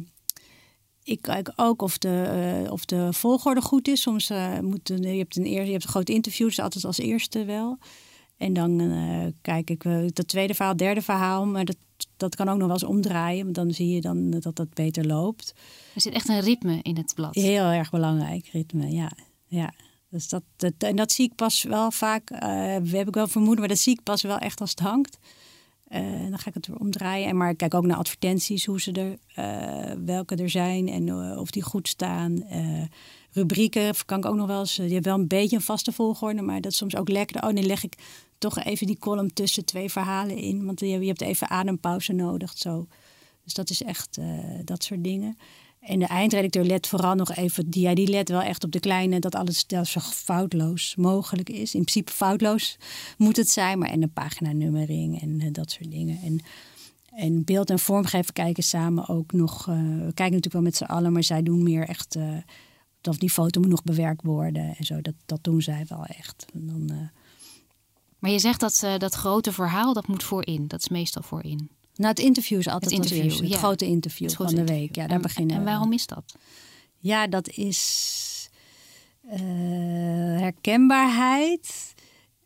ik 1.03 1.23
kijk 1.23 1.53
ook 1.57 1.83
of 1.83 1.99
de, 1.99 2.23
eh, 2.65 2.73
of 2.73 2.85
de 2.85 3.13
volgorde 3.13 3.61
goed 3.63 3.89
is. 3.89 4.01
Soms 4.01 4.31
eh 4.31 4.59
moet 4.59 4.91
een, 4.91 5.03
je 5.03 5.19
hebt 5.19 5.37
een 5.37 5.47
eer, 5.47 5.65
je 5.65 5.71
hebt 5.71 5.85
een 5.85 5.91
groot 5.91 6.09
interview, 6.09 6.47
dus 6.47 6.61
altijd 6.61 6.85
als 6.85 6.99
eerste 6.99 7.45
wel. 7.45 7.79
En 8.37 8.53
dan 8.53 8.81
eh, 8.81 9.27
kijk 9.43 9.71
ik 9.71 9.85
uh, 9.85 9.97
het 10.15 10.29
tweede 10.29 10.55
verhaal, 10.55 10.77
derde 10.77 11.03
verhaal, 11.03 11.47
maar 11.47 11.65
dat, 11.65 11.77
dat 12.21 12.37
kan 12.37 12.49
ook 12.49 12.59
nog 12.59 12.67
wel 12.67 12.77
eens 12.77 12.85
omdraaien, 12.85 13.43
want 13.43 13.55
dan 13.55 13.71
zie 13.71 13.89
je 13.89 14.01
dan 14.01 14.31
dat 14.31 14.57
dat 14.57 14.75
beter 14.75 15.07
loopt. 15.07 15.53
Er 15.95 16.01
zit 16.01 16.13
echt 16.13 16.29
een 16.29 16.41
ritme 16.41 16.79
in 16.83 16.97
het 16.97 17.13
blad. 17.15 17.35
Heel 17.35 17.65
erg 17.65 17.91
belangrijk, 17.91 18.47
ritme, 18.47 18.91
ja. 18.91 19.13
ja. 19.47 19.73
Dus 20.11 20.29
dat, 20.29 20.43
dat, 20.57 20.73
en 20.79 20.97
dat 20.97 21.13
zie 21.13 21.25
ik 21.25 21.35
pas 21.35 21.63
wel 21.63 21.91
vaak, 21.91 22.31
eh 22.31 22.77
we 22.77 22.97
heb 22.97 23.09
ik 23.09 23.15
wel 23.15 23.29
vermoeden, 23.29 23.59
maar 23.59 23.69
dat 23.69 23.79
zie 23.79 23.93
ik 23.93 24.03
pas 24.03 24.23
wel 24.23 24.39
echt 24.39 24.61
als 24.61 24.71
het 24.71 24.81
hangt. 24.81 25.19
Eh, 25.91 26.03
dan 26.03 26.39
ga 26.39 26.49
ik 26.49 26.55
het 26.55 26.67
weer 26.67 26.79
omdraaien. 26.79 27.29
En 27.29 27.37
maar 27.37 27.51
ik 27.51 27.57
kijk 27.57 27.75
ook 27.75 27.87
naar 27.87 27.97
advertenties, 27.97 28.65
hoe 28.65 28.81
ze 28.81 28.93
er, 28.93 29.19
eh, 29.35 29.97
welke 30.05 30.37
er 30.37 30.51
zijn 30.51 30.89
en 30.89 31.09
eh, 31.09 31.39
of 31.39 31.51
die 31.51 31.63
goed 31.63 31.89
staan. 31.89 32.45
Rubrieken 33.33 33.95
kan 34.07 34.19
ik 34.19 34.25
ook 34.25 34.35
nog 34.35 34.47
wel 34.47 34.61
eens. 34.61 34.77
Je 34.77 34.93
hebt 34.93 35.05
wel 35.05 35.15
een 35.19 35.27
beetje 35.27 35.57
een 35.57 35.63
vaste 35.63 35.93
volgorde, 35.93 36.43
maar 36.43 36.61
dat 36.61 36.73
is 36.73 36.79
soms 36.79 36.97
ook 36.97 37.09
lekker. 37.09 37.43
Oh, 37.43 37.55
dan 37.55 37.67
leg 37.67 37.85
ik 37.85 37.95
toch 38.39 38.59
even 38.59 38.87
die 38.87 38.99
column 38.99 39.33
tussen 39.33 39.65
twee 39.65 39.91
verhalen 39.91 40.37
in, 40.37 40.65
want 40.65 40.81
je, 40.81 40.87
je 40.87 41.07
hebt 41.07 41.21
even 41.21 41.49
adempauze 41.49 42.13
nodig. 42.13 42.59
Zo. 42.59 42.87
Dus 43.45 43.55
dat 43.55 43.71
is 43.71 43.83
echt 43.83 44.19
dat 44.65 44.85
soort 44.85 45.05
dingen. 45.05 45.39
En 45.81 45.99
de 45.99 46.07
eindredacteur 46.07 46.65
let 46.65 46.87
vooral 46.87 47.15
nog 47.15 47.35
even, 47.35 47.71
die, 47.71 47.83
ja, 47.83 47.95
die 47.95 48.09
let 48.09 48.29
wel 48.29 48.43
echt 48.43 48.65
op 48.65 48.73
de 48.73 48.81
kleine, 48.81 49.19
dat 49.19 49.35
alles 49.35 49.67
dat 49.67 49.87
zo 49.87 50.01
foutloos 50.01 50.95
mogelijk 50.97 51.49
is. 51.49 51.75
In 51.75 51.81
principe 51.85 52.13
foutloos 52.13 52.77
moet 53.19 53.37
het 53.37 53.51
zijn, 53.51 53.79
maar 53.79 53.89
en 53.91 54.03
een 54.03 54.13
paginanummering 54.13 55.21
en 55.21 55.41
eh, 55.41 55.49
dat 55.53 55.71
soort 55.71 55.91
dingen. 55.91 56.21
En, 56.23 56.41
en 57.15 57.45
beeld 57.45 57.71
en 57.71 57.79
vormgever 57.79 58.33
kijken 58.33 58.63
samen 58.63 59.09
ook 59.09 59.33
nog. 59.33 59.69
eh, 59.69 59.75
we 59.75 60.13
kijken 60.15 60.25
natuurlijk 60.25 60.53
wel 60.53 60.63
met 60.63 60.77
z'n 60.77 60.85
allen, 60.85 61.13
maar 61.13 61.25
zij 61.25 61.43
doen 61.43 61.63
meer 61.63 61.89
echt. 61.89 62.17
eh, 62.17 62.37
dat 63.01 63.19
die 63.19 63.31
foto 63.31 63.61
moet 63.61 63.71
nog 63.71 63.83
bewerkt 63.83 64.23
worden 64.23 64.75
en 64.79 64.85
zo. 64.85 65.01
Dat, 65.01 65.15
dat 65.27 65.45
doen 65.45 65.63
zij 65.63 65.85
wel 65.89 66.05
echt. 66.05 66.47
Maar 68.19 68.31
je 68.31 68.39
zegt 68.39 68.61
dat 68.61 68.87
dat 68.99 69.15
grote 69.15 69.53
verhaal, 69.53 69.93
dat 69.93 70.07
moet 70.07 70.23
voorin. 70.23 70.69
Dat 70.69 70.81
is 70.81 70.89
meestal 70.89 71.23
voorin. 71.23 71.71
Nou, 72.01 72.13
het 72.13 72.19
interview 72.19 72.59
is 72.59 72.69
altijd 72.69 72.91
Het 72.91 73.01
interview, 73.01 73.25
eerste. 73.25 73.43
Het 73.43 73.53
ja. 73.53 73.59
grote 73.59 73.87
interview 73.87 74.27
Het 74.29 74.37
van 74.37 74.47
de 74.47 74.53
interview. 74.53 74.79
week. 74.79 74.95
Ja, 74.97 75.07
daar 75.07 75.17
en, 75.17 75.23
beginnen 75.23 75.57
En 75.57 75.65
waarom 75.65 75.93
is 75.93 76.07
dat? 76.07 76.35
Ja, 76.99 77.27
dat 77.27 77.49
is 77.49 78.51
eh, 79.29 79.41
herkenbaarheid. 80.41 81.95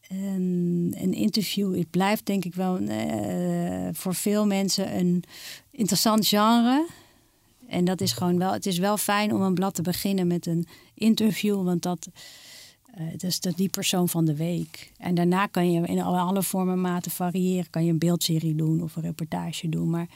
En 0.09 0.93
een 0.97 1.13
interview, 1.13 1.79
het 1.79 1.91
blijft 1.91 2.27
denk 2.27 2.45
ik 2.45 2.55
wel 2.55 2.79
eh, 2.79 3.89
voor 3.93 4.15
veel 4.15 4.47
mensen 4.47 4.99
een 4.99 5.25
interessant 5.71 6.27
genre. 6.27 6.87
En 7.69 7.85
dat 7.85 8.01
is 8.01 8.13
gewoon 8.13 8.39
wel, 8.39 8.53
het 8.53 8.67
is 8.67 8.79
wel 8.79 8.97
fijn 8.97 9.33
om 9.33 9.43
een 9.43 9.55
blad 9.55 9.75
te 9.75 9.83
beginnen 9.83 10.27
met 10.27 10.47
een 10.47 10.67
interview, 10.95 11.65
want 11.65 11.83
dat, 11.83 12.09
eh, 12.97 13.11
dat 13.11 13.23
is 13.23 13.41
de, 13.41 13.53
die 13.57 13.69
persoon 13.69 14.09
van 14.09 14.25
de 14.25 14.37
week. 14.37 14.93
En 14.97 15.15
daarna 15.15 15.47
kan 15.47 15.73
je 15.73 15.87
in 15.87 16.01
alle, 16.01 16.43
vormen 16.43 16.75
en 16.75 16.81
maten 16.81 17.11
variëren. 17.11 17.71
Kan 17.71 17.85
je 17.85 17.91
een 17.91 17.99
beeldserie 17.99 18.55
doen 18.55 18.83
of 18.83 18.97
een 18.97 19.03
reportage 19.03 19.69
doen. 19.69 19.91
Maar 19.91 20.09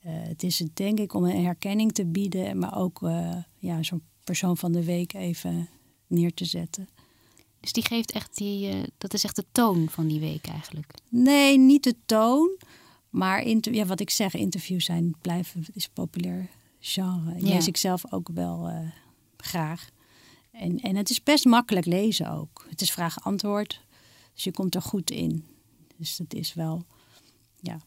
eh, 0.00 0.12
het 0.14 0.42
is 0.42 0.58
het, 0.58 0.76
denk 0.76 0.98
ik 0.98 1.14
om 1.14 1.24
een 1.24 1.44
herkenning 1.44 1.92
te 1.92 2.06
bieden, 2.06 2.58
maar 2.58 2.76
ook 2.78 3.02
eh, 3.02 3.36
ja, 3.58 3.82
zo'n 3.82 4.02
persoon 4.24 4.56
van 4.56 4.72
de 4.72 4.84
week 4.84 5.12
even 5.12 5.68
neer 6.06 6.34
te 6.34 6.44
zetten. 6.44 6.88
Dus 7.60 7.72
die 7.72 7.86
geeft 7.86 8.12
echt 8.12 8.36
die, 8.36 8.70
dat 8.98 9.14
is 9.14 9.24
echt 9.24 9.36
de 9.36 9.44
toon 9.52 9.88
van 9.88 10.06
die 10.06 10.20
week 10.20 10.46
eigenlijk. 10.46 10.94
Nee, 11.08 11.58
niet 11.58 11.84
de 11.84 11.94
toon. 12.06 12.50
Maar 13.10 13.42
inter- 13.42 13.74
ja, 13.74 13.84
wat 13.86 14.00
ik 14.00 14.10
zeg, 14.10 14.34
interviews 14.34 14.84
zijn, 14.84 15.14
blijven, 15.20 15.64
is 15.74 15.84
een 15.84 15.90
populair 15.92 16.48
genre. 16.80 17.32
En 17.34 17.46
Ja. 17.46 17.52
lees 17.54 17.66
ik 17.66 17.76
zelf 17.76 18.12
ook 18.12 18.28
wel 18.34 18.70
graag. 19.36 19.90
En, 20.52 20.80
en 20.80 20.96
het 20.96 21.10
is 21.10 21.22
best 21.22 21.44
makkelijk 21.44 21.86
lezen 21.86 22.30
ook. 22.30 22.66
Het 22.68 22.80
is 22.80 22.92
vraag-antwoord. 22.92 23.80
Dus 24.34 24.44
je 24.44 24.52
komt 24.52 24.74
er 24.74 24.82
goed 24.82 25.10
in. 25.10 25.44
Dus 25.96 26.16
dat 26.16 26.34
is 26.34 26.54
wel, 26.54 26.84
ja. 27.60 27.80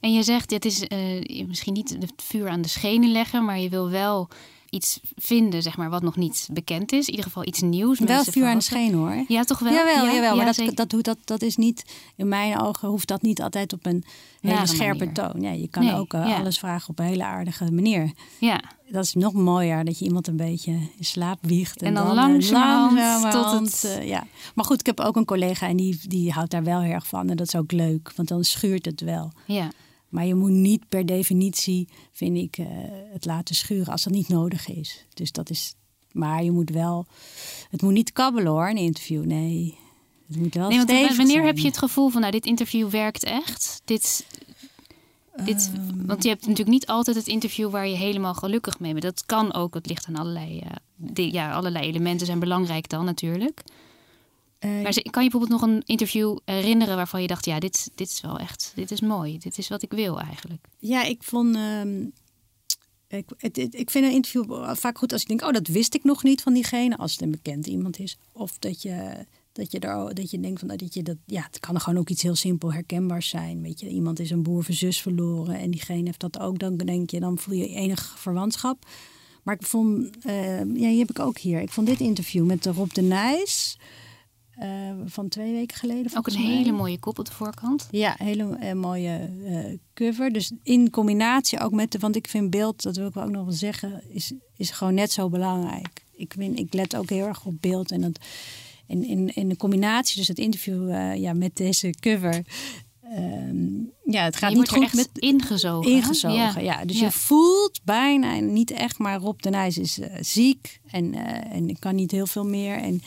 En 0.00 0.12
je 0.12 0.22
zegt, 0.22 0.48
dit 0.48 0.64
is 0.64 0.82
uh, 0.82 1.46
misschien 1.46 1.72
niet 1.72 1.90
het 1.90 2.12
vuur 2.16 2.48
aan 2.48 2.62
de 2.62 2.68
schenen 2.68 3.12
leggen, 3.12 3.44
maar 3.44 3.58
je 3.58 3.68
wil 3.68 3.90
wel 3.90 4.28
iets 4.70 5.00
vinden, 5.16 5.62
zeg 5.62 5.76
maar, 5.76 5.90
wat 5.90 6.02
nog 6.02 6.16
niet 6.16 6.48
bekend 6.52 6.92
is. 6.92 7.04
In 7.04 7.10
ieder 7.10 7.24
geval 7.24 7.46
iets 7.46 7.60
nieuws. 7.60 7.98
Wel 7.98 8.24
vuur 8.24 8.46
aan 8.46 8.58
de 8.58 8.64
schenen 8.64 8.98
hoor. 8.98 9.24
Ja, 9.28 9.44
toch 9.44 9.58
wel? 9.58 9.72
Jawel, 9.72 10.04
ja, 10.04 10.12
jawel. 10.12 10.36
maar 10.36 10.54
dat, 10.54 10.76
dat, 10.90 11.04
dat, 11.04 11.18
dat 11.24 11.42
is 11.42 11.56
niet, 11.56 11.84
in 12.16 12.28
mijn 12.28 12.60
ogen 12.60 12.88
hoeft 12.88 13.08
dat 13.08 13.22
niet 13.22 13.42
altijd 13.42 13.72
op 13.72 13.86
een 13.86 14.04
hele 14.40 14.66
scherpe 14.66 15.12
toon. 15.12 15.40
Ja, 15.40 15.50
je 15.50 15.68
kan 15.68 15.90
ook 15.90 16.14
uh, 16.14 16.38
alles 16.38 16.58
vragen 16.58 16.88
op 16.88 16.98
een 16.98 17.04
hele 17.04 17.24
aardige 17.24 17.72
manier. 17.72 18.12
Ja. 18.38 18.60
Dat 18.88 19.04
is 19.04 19.14
nog 19.14 19.32
mooier, 19.32 19.84
dat 19.84 19.98
je 19.98 20.04
iemand 20.04 20.26
een 20.26 20.36
beetje 20.36 20.72
in 20.72 21.04
slaap 21.04 21.38
wiegt. 21.40 21.80
En, 21.82 21.86
en 21.86 21.94
dan, 21.94 22.06
dan 22.06 22.14
langzamerhand 22.14 23.32
tot 23.32 23.50
het... 23.50 23.98
Uh, 23.98 24.08
ja. 24.08 24.26
Maar 24.54 24.64
goed, 24.64 24.80
ik 24.80 24.86
heb 24.86 25.00
ook 25.00 25.16
een 25.16 25.24
collega 25.24 25.68
en 25.68 25.76
die, 25.76 25.98
die 26.02 26.32
houdt 26.32 26.50
daar 26.50 26.64
wel 26.64 26.80
heel 26.80 26.92
erg 26.92 27.06
van. 27.06 27.30
En 27.30 27.36
dat 27.36 27.46
is 27.46 27.56
ook 27.56 27.72
leuk, 27.72 28.12
want 28.16 28.28
dan 28.28 28.44
schuurt 28.44 28.84
het 28.84 29.00
wel. 29.00 29.32
Ja. 29.44 29.70
Maar 30.08 30.26
je 30.26 30.34
moet 30.34 30.50
niet 30.50 30.88
per 30.88 31.06
definitie, 31.06 31.88
vind 32.12 32.36
ik, 32.36 32.58
uh, 32.58 32.66
het 33.12 33.24
laten 33.24 33.54
schuren 33.54 33.92
als 33.92 34.02
dat 34.04 34.12
niet 34.12 34.28
nodig 34.28 34.68
is. 34.68 35.06
Dus 35.14 35.32
dat 35.32 35.50
is. 35.50 35.74
Maar 36.12 36.44
je 36.44 36.50
moet 36.50 36.70
wel. 36.70 37.06
Het 37.70 37.82
moet 37.82 37.92
niet 37.92 38.12
kabbelen 38.12 38.52
hoor, 38.52 38.68
een 38.68 38.76
interview. 38.76 39.24
Nee. 39.24 39.78
Het 40.26 40.36
moet 40.36 40.54
wel 40.54 40.68
nee, 40.68 40.76
want 40.76 40.90
wanneer 40.90 41.26
zijn. 41.26 41.46
heb 41.46 41.58
je 41.58 41.66
het 41.66 41.78
gevoel 41.78 42.08
van, 42.08 42.20
nou, 42.20 42.32
dit 42.32 42.46
interview 42.46 42.90
werkt 42.90 43.24
echt? 43.24 43.80
Dit. 43.84 44.26
Dit, 45.44 45.70
Ehm. 45.74 46.06
want 46.06 46.22
je 46.22 46.28
hebt 46.28 46.40
natuurlijk 46.40 46.68
niet 46.68 46.86
altijd 46.86 47.16
het 47.16 47.26
interview 47.26 47.70
waar 47.70 47.88
je 47.88 47.96
helemaal 47.96 48.34
gelukkig 48.34 48.78
mee 48.80 48.92
bent. 48.92 49.02
Dat 49.04 49.26
kan 49.26 49.54
ook, 49.54 49.74
het 49.74 49.86
ligt 49.86 50.06
aan 50.06 50.16
allerlei, 50.16 50.60
uh, 50.64 50.70
die, 50.96 51.32
ja, 51.32 51.52
allerlei 51.52 51.86
elementen 51.86 52.26
zijn 52.26 52.38
belangrijk 52.38 52.88
dan 52.88 53.04
natuurlijk. 53.04 53.62
Uh, 54.66 54.82
maar 54.82 54.92
kan 54.92 55.24
je 55.24 55.30
bijvoorbeeld 55.30 55.60
nog 55.60 55.62
een 55.62 55.82
interview 55.86 56.38
herinneren 56.44 56.96
waarvan 56.96 57.22
je 57.22 57.26
dacht, 57.26 57.44
ja, 57.44 57.58
dit, 57.58 57.90
dit 57.94 58.08
is 58.08 58.20
wel 58.20 58.38
echt, 58.38 58.72
dit 58.74 58.90
is 58.90 59.00
mooi, 59.00 59.38
dit 59.38 59.58
is 59.58 59.68
wat 59.68 59.82
ik 59.82 59.92
wil 59.92 60.20
eigenlijk? 60.20 60.66
Ja, 60.78 61.04
ik 61.04 61.22
vond, 61.22 61.56
um, 61.56 62.12
ik, 63.08 63.28
het, 63.36 63.56
het, 63.56 63.74
ik 63.74 63.90
vind 63.90 64.04
een 64.04 64.12
interview 64.12 64.74
vaak 64.74 64.98
goed 64.98 65.12
als 65.12 65.22
ik 65.22 65.28
denk, 65.28 65.42
oh, 65.42 65.52
dat 65.52 65.66
wist 65.66 65.94
ik 65.94 66.04
nog 66.04 66.22
niet 66.22 66.42
van 66.42 66.54
diegene, 66.54 66.96
als 66.96 67.12
het 67.12 67.20
een 67.20 67.30
bekend 67.30 67.66
iemand 67.66 67.98
is, 67.98 68.18
of 68.32 68.58
dat 68.58 68.82
je 68.82 69.26
dat 69.56 69.72
je 69.72 69.78
er, 69.78 70.14
dat 70.14 70.30
je 70.30 70.40
denkt 70.40 70.58
van 70.58 70.68
dat 70.68 70.94
je 70.94 71.02
dat, 71.02 71.16
ja, 71.26 71.42
het 71.42 71.60
kan 71.60 71.80
gewoon 71.80 71.98
ook 71.98 72.08
iets 72.08 72.22
heel 72.22 72.34
simpel 72.34 72.72
herkenbaars 72.72 73.28
zijn. 73.28 73.62
Weet 73.62 73.80
je, 73.80 73.88
iemand 73.88 74.20
is 74.20 74.30
een 74.30 74.42
boer 74.42 74.58
of 74.58 74.68
een 74.68 74.74
zus 74.74 75.00
verloren 75.00 75.58
en 75.58 75.70
diegene 75.70 76.04
heeft 76.04 76.20
dat 76.20 76.38
ook, 76.38 76.58
dan 76.58 76.76
denk 76.76 77.10
je, 77.10 77.20
dan 77.20 77.38
voel 77.38 77.54
je 77.54 77.68
enig 77.68 78.14
verwantschap. 78.18 78.86
Maar 79.42 79.54
ik 79.54 79.66
vond, 79.66 80.16
uh, 80.26 80.58
ja, 80.58 80.64
die 80.64 80.98
heb 80.98 81.10
ik 81.10 81.18
ook 81.18 81.38
hier. 81.38 81.60
Ik 81.60 81.70
vond 81.70 81.86
dit 81.86 82.00
interview 82.00 82.44
met 82.44 82.66
Rob 82.66 82.92
de 82.92 83.02
Nijs. 83.02 83.78
Uh, 84.62 84.90
van 85.04 85.28
twee 85.28 85.52
weken 85.52 85.76
geleden. 85.76 86.16
Ook 86.16 86.26
een 86.26 86.42
mij. 86.42 86.56
hele 86.56 86.72
mooie 86.72 86.98
kop 86.98 87.18
op 87.18 87.24
de 87.24 87.32
voorkant. 87.32 87.88
Ja, 87.90 88.14
hele 88.18 88.58
uh, 88.62 88.72
mooie 88.72 89.30
uh, 89.44 89.78
cover. 89.94 90.32
Dus 90.32 90.52
in 90.62 90.90
combinatie 90.90 91.60
ook 91.60 91.72
met 91.72 91.92
de, 91.92 91.98
want 91.98 92.16
ik 92.16 92.28
vind 92.28 92.50
beeld, 92.50 92.82
dat 92.82 92.96
wil 92.96 93.06
ik 93.06 93.16
ook 93.16 93.30
nog 93.30 93.44
wel 93.44 93.54
zeggen, 93.54 94.02
is, 94.08 94.32
is 94.56 94.70
gewoon 94.70 94.94
net 94.94 95.12
zo 95.12 95.28
belangrijk. 95.28 96.04
Ik, 96.14 96.34
vind, 96.38 96.58
ik 96.58 96.74
let 96.74 96.96
ook 96.96 97.10
heel 97.10 97.26
erg 97.26 97.44
op 97.44 97.54
beeld 97.60 97.90
en 97.90 98.00
dat 98.00 98.18
in, 98.86 99.04
in, 99.04 99.34
in 99.34 99.48
de 99.48 99.56
combinatie, 99.56 100.16
dus 100.16 100.28
het 100.28 100.38
interview 100.38 100.90
ja, 101.16 101.32
met 101.32 101.56
deze 101.56 101.90
cover. 102.00 102.44
Um, 103.18 103.92
ja, 104.04 104.24
het 104.24 104.36
gaat 104.36 104.50
je 104.50 104.56
niet 104.56 104.68
goed 104.68 104.94
met 104.94 105.08
ingezogen. 105.12 105.90
Ingezogen, 105.90 106.36
ja. 106.36 106.58
ja. 106.60 106.84
Dus 106.84 106.98
ja. 106.98 107.04
je 107.04 107.12
voelt 107.12 107.80
bijna, 107.84 108.40
niet 108.40 108.70
echt, 108.70 108.98
maar 108.98 109.18
Rob 109.18 109.40
de 109.40 109.50
Nijs 109.50 109.78
is 109.78 109.98
ziek 110.20 110.80
en, 110.86 111.14
en 111.50 111.68
ik 111.68 111.80
kan 111.80 111.94
niet 111.94 112.10
heel 112.10 112.26
veel 112.26 112.46
meer. 112.46 112.76
En 112.76 113.02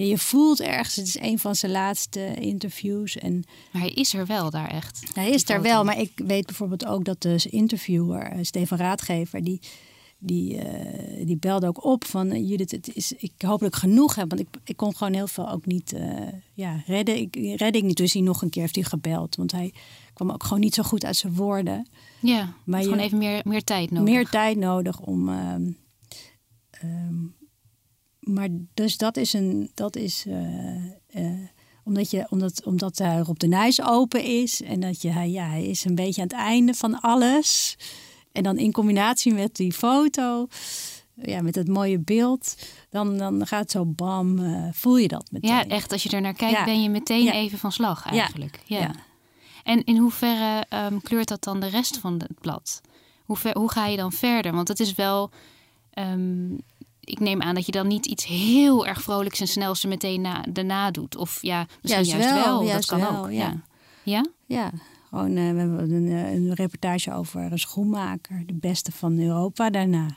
ja, 0.00 0.06
je 0.06 0.18
voelt 0.18 0.60
ergens, 0.60 0.96
het 0.96 1.06
is 1.06 1.18
een 1.20 1.38
van 1.38 1.54
zijn 1.54 1.72
laatste 1.72 2.34
interviews. 2.34 3.16
En 3.16 3.44
maar 3.72 3.82
hij 3.82 3.90
is 3.90 4.14
er 4.14 4.26
wel 4.26 4.50
daar 4.50 4.70
echt. 4.70 5.02
Hij 5.14 5.30
is 5.30 5.48
er 5.48 5.62
wel, 5.62 5.84
maar 5.84 6.00
ik 6.00 6.12
weet 6.26 6.46
bijvoorbeeld 6.46 6.86
ook 6.86 7.04
dat 7.04 7.22
de 7.22 7.46
interviewer, 7.50 8.36
Steven 8.42 8.76
Raadgever, 8.76 9.44
die, 9.44 9.60
die, 10.18 10.54
uh, 10.54 11.26
die 11.26 11.36
belde 11.36 11.66
ook 11.66 11.84
op 11.84 12.04
van 12.04 12.32
uh, 12.32 12.48
Judith, 12.48 12.70
het 12.70 12.94
is, 12.94 13.12
ik 13.12 13.32
hoop 13.38 13.60
dat 13.60 13.68
ik 13.68 13.74
genoeg 13.74 14.14
heb. 14.14 14.28
Want 14.28 14.40
ik, 14.40 14.48
ik 14.64 14.76
kon 14.76 14.96
gewoon 14.96 15.12
heel 15.12 15.26
veel 15.26 15.50
ook 15.50 15.66
niet 15.66 15.92
uh, 15.92 16.28
ja, 16.54 16.82
redden. 16.86 17.16
Ik 17.16 17.34
redde 17.34 17.78
ik 17.78 17.84
niet, 17.84 17.96
dus 17.96 18.12
hij 18.12 18.22
nog 18.22 18.42
een 18.42 18.50
keer 18.50 18.62
heeft 18.62 18.74
hij 18.74 18.84
gebeld. 18.84 19.36
Want 19.36 19.52
hij 19.52 19.72
kwam 20.14 20.30
ook 20.30 20.42
gewoon 20.42 20.60
niet 20.60 20.74
zo 20.74 20.82
goed 20.82 21.04
uit 21.04 21.16
zijn 21.16 21.34
woorden. 21.34 21.88
Ja, 22.20 22.54
maar 22.64 22.82
gewoon 22.82 22.98
even 22.98 23.18
meer, 23.18 23.40
meer 23.44 23.64
tijd 23.64 23.90
nodig. 23.90 24.14
Meer 24.14 24.28
tijd 24.28 24.56
nodig 24.56 25.00
om... 25.00 25.28
Um, 25.28 25.76
um, 26.84 27.38
maar 28.32 28.48
dus 28.74 28.96
dat 28.96 29.16
is 29.16 29.32
een. 29.32 29.70
Dat 29.74 29.96
is, 29.96 30.24
uh, 30.28 30.84
uh, 31.14 31.48
omdat, 31.84 32.10
je, 32.10 32.26
omdat, 32.30 32.64
omdat 32.64 32.98
hij 32.98 33.20
op 33.26 33.38
de 33.38 33.46
Nijs 33.46 33.82
open 33.82 34.24
is. 34.24 34.62
En 34.62 34.80
dat 34.80 35.02
je, 35.02 35.08
ja, 35.08 35.48
hij 35.48 35.64
is 35.64 35.84
een 35.84 35.94
beetje 35.94 36.22
aan 36.22 36.28
het 36.28 36.36
einde 36.36 36.74
van 36.74 37.00
alles. 37.00 37.76
En 38.32 38.42
dan 38.42 38.58
in 38.58 38.72
combinatie 38.72 39.34
met 39.34 39.56
die 39.56 39.72
foto. 39.72 40.46
Ja, 41.14 41.40
met 41.40 41.54
het 41.54 41.68
mooie 41.68 41.98
beeld. 41.98 42.56
Dan, 42.90 43.18
dan 43.18 43.46
gaat 43.46 43.70
zo 43.70 43.86
bam. 43.86 44.38
Uh, 44.38 44.68
voel 44.72 44.96
je 44.96 45.08
dat 45.08 45.28
meteen. 45.30 45.50
Ja, 45.50 45.66
echt. 45.66 45.92
Als 45.92 46.02
je 46.02 46.10
er 46.10 46.20
naar 46.20 46.34
kijkt, 46.34 46.56
ja. 46.56 46.64
ben 46.64 46.82
je 46.82 46.88
meteen 46.88 47.24
ja. 47.24 47.32
even 47.32 47.58
van 47.58 47.72
slag 47.72 48.06
eigenlijk. 48.06 48.60
Ja. 48.64 48.78
ja. 48.78 48.94
En 49.62 49.84
in 49.84 49.96
hoeverre 49.96 50.66
um, 50.90 51.02
kleurt 51.02 51.28
dat 51.28 51.44
dan 51.44 51.60
de 51.60 51.66
rest 51.66 51.98
van 51.98 52.12
het 52.12 52.40
blad? 52.40 52.80
Hoe, 53.24 53.36
ver, 53.36 53.58
hoe 53.58 53.70
ga 53.70 53.86
je 53.86 53.96
dan 53.96 54.12
verder? 54.12 54.52
Want 54.52 54.68
het 54.68 54.80
is 54.80 54.94
wel. 54.94 55.30
Um, 55.94 56.58
ik 57.10 57.20
neem 57.20 57.42
aan 57.42 57.54
dat 57.54 57.66
je 57.66 57.72
dan 57.72 57.86
niet 57.86 58.06
iets 58.06 58.26
heel 58.26 58.86
erg 58.86 59.02
vrolijks 59.02 59.40
en 59.40 59.48
snels 59.48 59.84
meteen 59.84 60.20
na, 60.20 60.44
daarna 60.52 60.90
doet. 60.90 61.16
Of 61.16 61.38
ja, 61.42 61.66
misschien 61.82 62.04
juist, 62.04 62.10
juist 62.10 62.44
wel. 62.44 62.64
Juist 62.64 62.88
dat 62.88 62.98
kan 62.98 63.12
wel, 63.12 63.24
ook. 63.24 63.32
Ja. 63.32 63.62
Ja? 64.02 64.26
Ja, 64.46 64.72
gewoon 65.10 65.30
uh, 65.30 65.52
we 65.52 65.58
hebben 65.58 65.90
een, 65.90 66.10
een, 66.10 66.54
reportage 66.54 67.12
over 67.12 67.52
een 67.52 67.58
schoenmaker. 67.58 68.42
De 68.46 68.54
beste 68.54 68.92
van 68.92 69.18
Europa 69.18 69.70
daarna. 69.70 70.16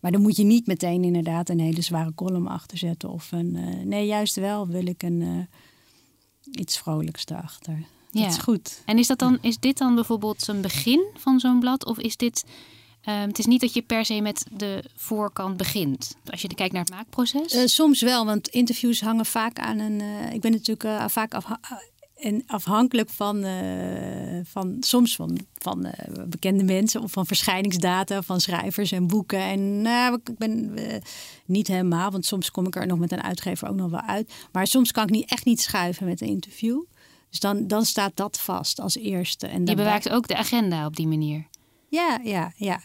Maar 0.00 0.10
dan 0.10 0.20
moet 0.20 0.36
je 0.36 0.44
niet 0.44 0.66
meteen 0.66 1.04
inderdaad 1.04 1.48
een 1.48 1.60
hele 1.60 1.82
zware 1.82 2.14
column 2.14 2.46
achter 2.46 2.78
zetten. 2.78 3.10
Of 3.10 3.32
een, 3.32 3.54
uh, 3.54 3.84
nee, 3.84 4.06
juist 4.06 4.36
wel 4.36 4.66
wil 4.66 4.86
ik 4.86 5.02
een, 5.02 5.20
uh, 5.20 5.38
iets 6.50 6.78
vrolijks 6.78 7.26
erachter. 7.26 7.74
Dat 8.10 8.22
ja. 8.22 8.28
is 8.28 8.36
goed. 8.36 8.82
En 8.84 8.98
is, 8.98 9.06
dat 9.06 9.18
dan, 9.18 9.38
is 9.40 9.58
dit 9.58 9.78
dan 9.78 9.94
bijvoorbeeld 9.94 10.48
een 10.48 10.60
begin 10.60 11.06
van 11.14 11.40
zo'n 11.40 11.60
blad? 11.60 11.86
Of 11.86 11.98
is 11.98 12.16
dit... 12.16 12.44
Um, 13.08 13.14
het 13.14 13.38
is 13.38 13.46
niet 13.46 13.60
dat 13.60 13.74
je 13.74 13.82
per 13.82 14.04
se 14.04 14.20
met 14.20 14.46
de 14.56 14.84
voorkant 14.96 15.56
begint. 15.56 16.16
Als 16.30 16.42
je 16.42 16.54
kijkt 16.54 16.72
naar 16.72 16.82
het 16.82 16.90
maakproces. 16.90 17.54
Uh, 17.54 17.66
soms 17.66 18.02
wel, 18.02 18.24
want 18.24 18.48
interviews 18.48 19.00
hangen 19.00 19.26
vaak 19.26 19.58
aan 19.58 19.78
een. 19.78 20.00
Uh, 20.00 20.32
ik 20.32 20.40
ben 20.40 20.50
natuurlijk 20.50 20.84
uh, 20.84 21.08
vaak 21.08 21.34
en 22.16 22.42
afhankelijk 22.46 23.10
van, 23.10 23.44
van 24.44 24.76
soms 24.80 25.16
van, 25.16 25.38
van 25.58 25.90
bekende 26.26 26.64
mensen 26.64 27.02
of 27.02 27.12
van 27.12 27.26
verschijningsdata 27.26 28.22
van 28.22 28.40
schrijvers 28.40 28.92
en 28.92 29.06
boeken. 29.06 29.38
En 29.38 29.82
nou, 29.82 30.14
ik 30.14 30.38
ben 30.38 30.78
niet 31.44 31.66
helemaal, 31.66 32.10
want 32.10 32.26
soms 32.26 32.50
kom 32.50 32.66
ik 32.66 32.76
er 32.76 32.86
nog 32.86 32.98
met 32.98 33.12
een 33.12 33.22
uitgever 33.22 33.68
ook 33.68 33.76
nog 33.76 33.90
wel 33.90 34.00
uit. 34.00 34.32
Maar 34.52 34.66
soms 34.66 34.92
kan 34.92 35.04
ik 35.04 35.10
niet, 35.10 35.30
echt 35.30 35.44
niet 35.44 35.60
schuiven 35.60 36.06
met 36.06 36.20
een 36.20 36.28
interview. 36.28 36.82
Dus 37.30 37.40
dan, 37.40 37.66
dan 37.66 37.84
staat 37.84 38.12
dat 38.14 38.40
vast 38.40 38.80
als 38.80 38.96
eerste. 38.96 39.46
En 39.46 39.66
je 39.66 39.74
bewaakt 39.74 40.08
ook 40.08 40.28
de 40.28 40.36
agenda 40.36 40.86
op 40.86 40.96
die 40.96 41.06
manier. 41.06 41.48
Ja, 41.88 42.20
ja, 42.24 42.52
ja. 42.56 42.80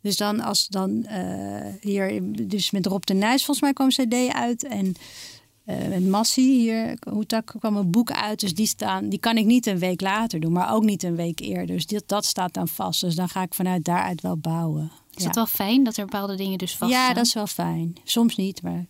Dus 0.00 0.16
dan 0.16 0.40
als 0.40 0.66
dan 0.66 1.06
uh, 1.10 1.66
hier, 1.80 2.20
dus 2.46 2.70
met 2.70 2.86
Rob 2.86 3.04
de 3.04 3.14
Nijs 3.14 3.44
volgens 3.44 3.60
mij 3.60 3.72
kwam 3.72 3.88
cd 3.88 4.34
uit. 4.34 4.64
En 4.64 4.94
uh, 5.66 5.88
met 5.88 6.06
Massie 6.06 6.60
hier, 6.60 6.96
Hoetak 7.10 7.54
kwam 7.58 7.76
een 7.76 7.90
boek 7.90 8.12
uit. 8.12 8.40
Dus 8.40 8.54
die 8.54 8.66
staan, 8.66 9.08
die 9.08 9.18
kan 9.18 9.36
ik 9.36 9.44
niet 9.44 9.66
een 9.66 9.78
week 9.78 10.00
later 10.00 10.40
doen, 10.40 10.52
maar 10.52 10.74
ook 10.74 10.84
niet 10.84 11.02
een 11.02 11.16
week 11.16 11.40
eerder. 11.40 11.66
Dus 11.66 11.86
dit, 11.86 12.02
dat 12.06 12.24
staat 12.24 12.54
dan 12.54 12.68
vast. 12.68 13.00
Dus 13.00 13.14
dan 13.14 13.28
ga 13.28 13.42
ik 13.42 13.54
vanuit 13.54 13.84
daaruit 13.84 14.20
wel 14.20 14.36
bouwen. 14.36 14.90
Is 15.10 15.22
ja. 15.22 15.26
het 15.26 15.34
wel 15.34 15.46
fijn 15.46 15.84
dat 15.84 15.96
er 15.96 16.04
bepaalde 16.04 16.36
dingen 16.36 16.58
dus 16.58 16.76
vast 16.76 16.92
Ja, 16.92 17.02
staan? 17.02 17.14
dat 17.14 17.26
is 17.26 17.34
wel 17.34 17.46
fijn. 17.46 17.94
Soms 18.04 18.36
niet, 18.36 18.62
maar 18.62 18.86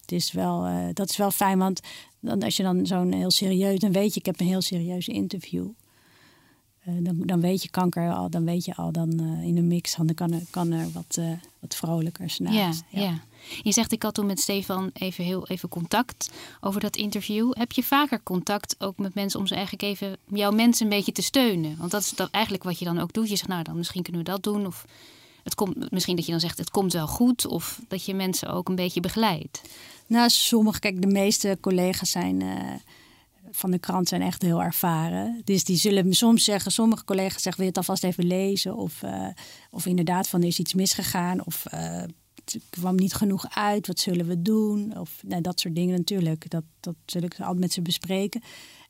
het 0.00 0.12
is 0.12 0.32
wel, 0.32 0.66
uh, 0.66 0.86
dat 0.92 1.10
is 1.10 1.16
wel 1.16 1.30
fijn. 1.30 1.58
Want 1.58 1.80
dan, 2.20 2.42
als 2.42 2.56
je 2.56 2.62
dan 2.62 2.86
zo'n 2.86 3.12
heel 3.12 3.30
serieus, 3.30 3.78
dan 3.78 3.92
weet 3.92 4.14
je, 4.14 4.20
ik 4.20 4.26
heb 4.26 4.40
een 4.40 4.46
heel 4.46 4.60
serieus 4.60 5.08
interview. 5.08 5.68
Uh, 6.88 6.94
dan, 7.04 7.16
dan 7.20 7.40
weet 7.40 7.62
je 7.62 7.70
kanker 7.70 8.12
al, 8.12 8.30
dan 8.30 8.44
weet 8.44 8.64
je 8.64 8.74
al 8.74 8.92
dan 8.92 9.20
uh, 9.20 9.42
in 9.42 9.54
de 9.54 9.62
mix, 9.62 9.94
dan 9.96 10.14
kan 10.14 10.32
er, 10.32 10.42
kan 10.50 10.72
er 10.72 10.90
wat, 10.92 11.16
uh, 11.18 11.30
wat 11.58 11.74
vrolijkers 11.74 12.38
naast. 12.38 12.84
Ja, 12.90 13.00
ja. 13.00 13.08
ja, 13.08 13.20
je 13.62 13.72
zegt 13.72 13.92
ik 13.92 14.02
had 14.02 14.14
toen 14.14 14.26
met 14.26 14.40
Stefan 14.40 14.90
even 14.92 15.24
heel 15.24 15.46
even 15.46 15.68
contact 15.68 16.30
over 16.60 16.80
dat 16.80 16.96
interview. 16.96 17.52
Heb 17.52 17.72
je 17.72 17.82
vaker 17.82 18.22
contact 18.22 18.74
ook 18.78 18.98
met 18.98 19.14
mensen 19.14 19.40
om 19.40 19.46
ze 19.46 19.54
eigenlijk 19.54 19.82
even 19.82 20.16
jouw 20.26 20.50
mensen 20.50 20.84
een 20.84 20.96
beetje 20.96 21.12
te 21.12 21.22
steunen? 21.22 21.76
Want 21.78 21.90
dat 21.90 22.00
is 22.00 22.10
dat 22.10 22.30
eigenlijk 22.30 22.64
wat 22.64 22.78
je 22.78 22.84
dan 22.84 22.98
ook 22.98 23.12
doet. 23.12 23.28
Je 23.28 23.36
zegt 23.36 23.48
nou 23.48 23.62
dan 23.62 23.76
misschien 23.76 24.02
kunnen 24.02 24.24
we 24.24 24.30
dat 24.30 24.42
doen 24.42 24.66
of 24.66 24.84
het 25.42 25.54
komt 25.54 25.90
misschien 25.90 26.16
dat 26.16 26.24
je 26.24 26.30
dan 26.30 26.40
zegt 26.40 26.58
het 26.58 26.70
komt 26.70 26.92
wel 26.92 27.06
goed 27.06 27.46
of 27.46 27.80
dat 27.88 28.04
je 28.04 28.14
mensen 28.14 28.48
ook 28.48 28.68
een 28.68 28.74
beetje 28.74 29.00
begeleidt. 29.00 29.62
Nou, 30.06 30.30
sommige, 30.30 30.78
kijk, 30.78 31.02
de 31.02 31.06
meeste 31.06 31.58
collega's 31.60 32.10
zijn 32.10 32.42
van 33.50 33.70
de 33.70 33.78
krant 33.78 34.08
zijn 34.08 34.22
echt 34.22 34.42
heel 34.42 34.62
ervaren. 34.62 35.40
Dus 35.44 35.64
die 35.64 35.76
zullen 35.76 36.12
soms 36.12 36.44
zeggen, 36.44 36.72
sommige 36.72 37.04
collega's 37.04 37.42
zeggen, 37.42 37.62
wil 37.62 37.72
je 37.72 37.78
het 37.78 37.88
alvast 37.88 38.04
even 38.04 38.26
lezen? 38.26 38.76
Of, 38.76 39.02
uh, 39.02 39.26
of 39.70 39.86
inderdaad, 39.86 40.28
van 40.28 40.40
er 40.40 40.46
is 40.46 40.58
iets 40.58 40.74
misgegaan. 40.74 41.46
Of 41.46 41.64
uh, 41.74 42.02
het 42.34 42.58
kwam 42.70 42.94
niet 42.94 43.14
genoeg 43.14 43.46
uit. 43.54 43.86
Wat 43.86 43.98
zullen 43.98 44.26
we 44.26 44.42
doen? 44.42 44.98
Of 44.98 45.22
nou, 45.26 45.42
dat 45.42 45.60
soort 45.60 45.74
dingen 45.74 45.96
natuurlijk. 45.96 46.50
Dat, 46.50 46.64
dat 46.80 46.94
zul 47.06 47.22
ik 47.22 47.34
altijd 47.38 47.58
met 47.58 47.72
ze 47.72 47.82
bespreken. 47.82 48.42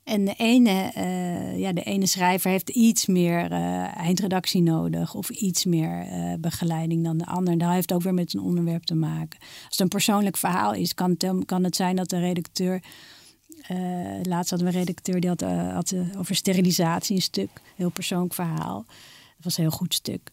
En 0.04 0.24
de 0.24 0.34
ene, 0.36 0.92
uh, 0.96 1.58
ja, 1.58 1.72
de 1.72 1.82
ene 1.82 2.06
schrijver 2.06 2.50
heeft 2.50 2.68
iets 2.68 3.06
meer 3.06 3.52
uh, 3.52 3.96
eindredactie 3.96 4.62
nodig 4.62 5.14
of 5.14 5.30
iets 5.30 5.64
meer 5.64 6.06
begeleiding 6.40 7.04
dan 7.04 7.18
de 7.18 7.26
ander. 7.26 7.52
En 7.52 7.58
dat 7.58 7.70
heeft 7.70 7.92
ook 7.92 8.02
weer 8.02 8.14
met 8.14 8.34
een 8.34 8.40
onderwerp 8.40 8.84
te 8.84 8.94
maken. 8.94 9.38
Als 9.40 9.68
het 9.70 9.80
een 9.80 9.88
persoonlijk 9.88 10.36
verhaal 10.36 10.74
is, 10.74 10.94
kan 10.94 11.16
kan 11.44 11.64
het 11.64 11.76
zijn 11.76 11.96
dat 11.96 12.10
de 12.10 12.18
redacteur. 12.18 12.82
Laatst 14.22 14.50
hadden 14.50 14.68
we 14.68 14.74
een 14.74 14.84
redacteur 14.84 15.20
die 15.20 15.30
had, 15.30 15.40
had 15.72 15.94
over 16.18 16.34
sterilisatie 16.34 17.16
een 17.16 17.22
stuk, 17.22 17.50
heel 17.76 17.90
persoonlijk 17.90 18.34
verhaal. 18.34 18.84
Dat 18.86 19.44
was 19.44 19.56
een 19.56 19.62
heel 19.62 19.72
goed 19.72 19.94
stuk. 19.94 20.32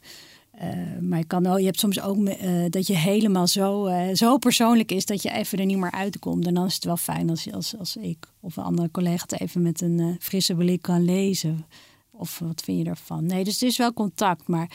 Uh, 0.62 1.00
maar 1.02 1.20
je, 1.20 1.26
kan, 1.26 1.44
je 1.44 1.66
hebt 1.66 1.80
soms 1.80 2.02
ook 2.02 2.18
uh, 2.18 2.66
dat 2.70 2.88
je 2.88 2.96
helemaal 2.96 3.48
zo, 3.48 3.88
uh, 3.88 4.14
zo 4.14 4.38
persoonlijk 4.38 4.92
is 4.92 5.06
dat 5.06 5.22
je 5.22 5.32
even 5.32 5.60
er 5.60 5.66
niet 5.66 5.78
meer 5.78 5.92
uitkomt. 5.92 6.48
En 6.48 6.54
dan 6.54 6.66
is 6.66 6.74
het 6.74 6.84
wel 6.84 6.98
fijn 6.98 7.30
als, 7.30 7.52
als, 7.52 7.78
als 7.78 7.96
ik 7.96 8.28
of 8.40 8.58
een 8.58 8.64
andere 8.64 8.92
collega 8.92 9.26
het 9.28 9.40
even 9.42 9.62
met 9.62 9.82
een 9.82 10.16
frisse 10.20 10.56
blik 10.56 10.82
kan 10.82 11.06
lezen. 11.06 11.66
Of 12.12 12.40
wat 12.40 12.62
vind 12.62 12.78
je 12.78 12.90
ervan? 12.90 13.26
Nee, 13.26 13.44
dus 13.44 13.54
het 13.54 13.70
is 13.70 13.78
wel 13.78 13.94
contact, 13.94 14.48
maar 14.48 14.72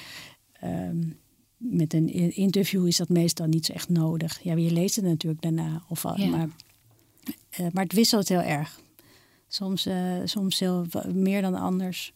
ehm, 0.52 0.98
met 1.56 1.94
een 1.94 2.34
interview 2.34 2.86
is 2.86 2.96
dat 2.96 3.08
meestal 3.08 3.46
niet 3.46 3.66
zo 3.66 3.72
echt 3.72 3.88
nodig. 3.88 4.40
Ja, 4.42 4.56
je 4.56 4.72
leest 4.72 4.96
het 4.96 5.04
natuurlijk 5.04 5.42
daarna. 5.42 5.82
Of, 5.88 6.02
ja. 6.16 6.26
maar, 6.26 6.48
maar 7.72 7.82
het 7.82 7.92
wisselt 7.92 8.28
heel 8.28 8.40
erg. 8.40 8.80
Soms, 9.48 9.88
soms 10.24 10.58
heel, 10.58 10.86
meer 11.12 11.42
dan 11.42 11.54
anders. 11.54 12.12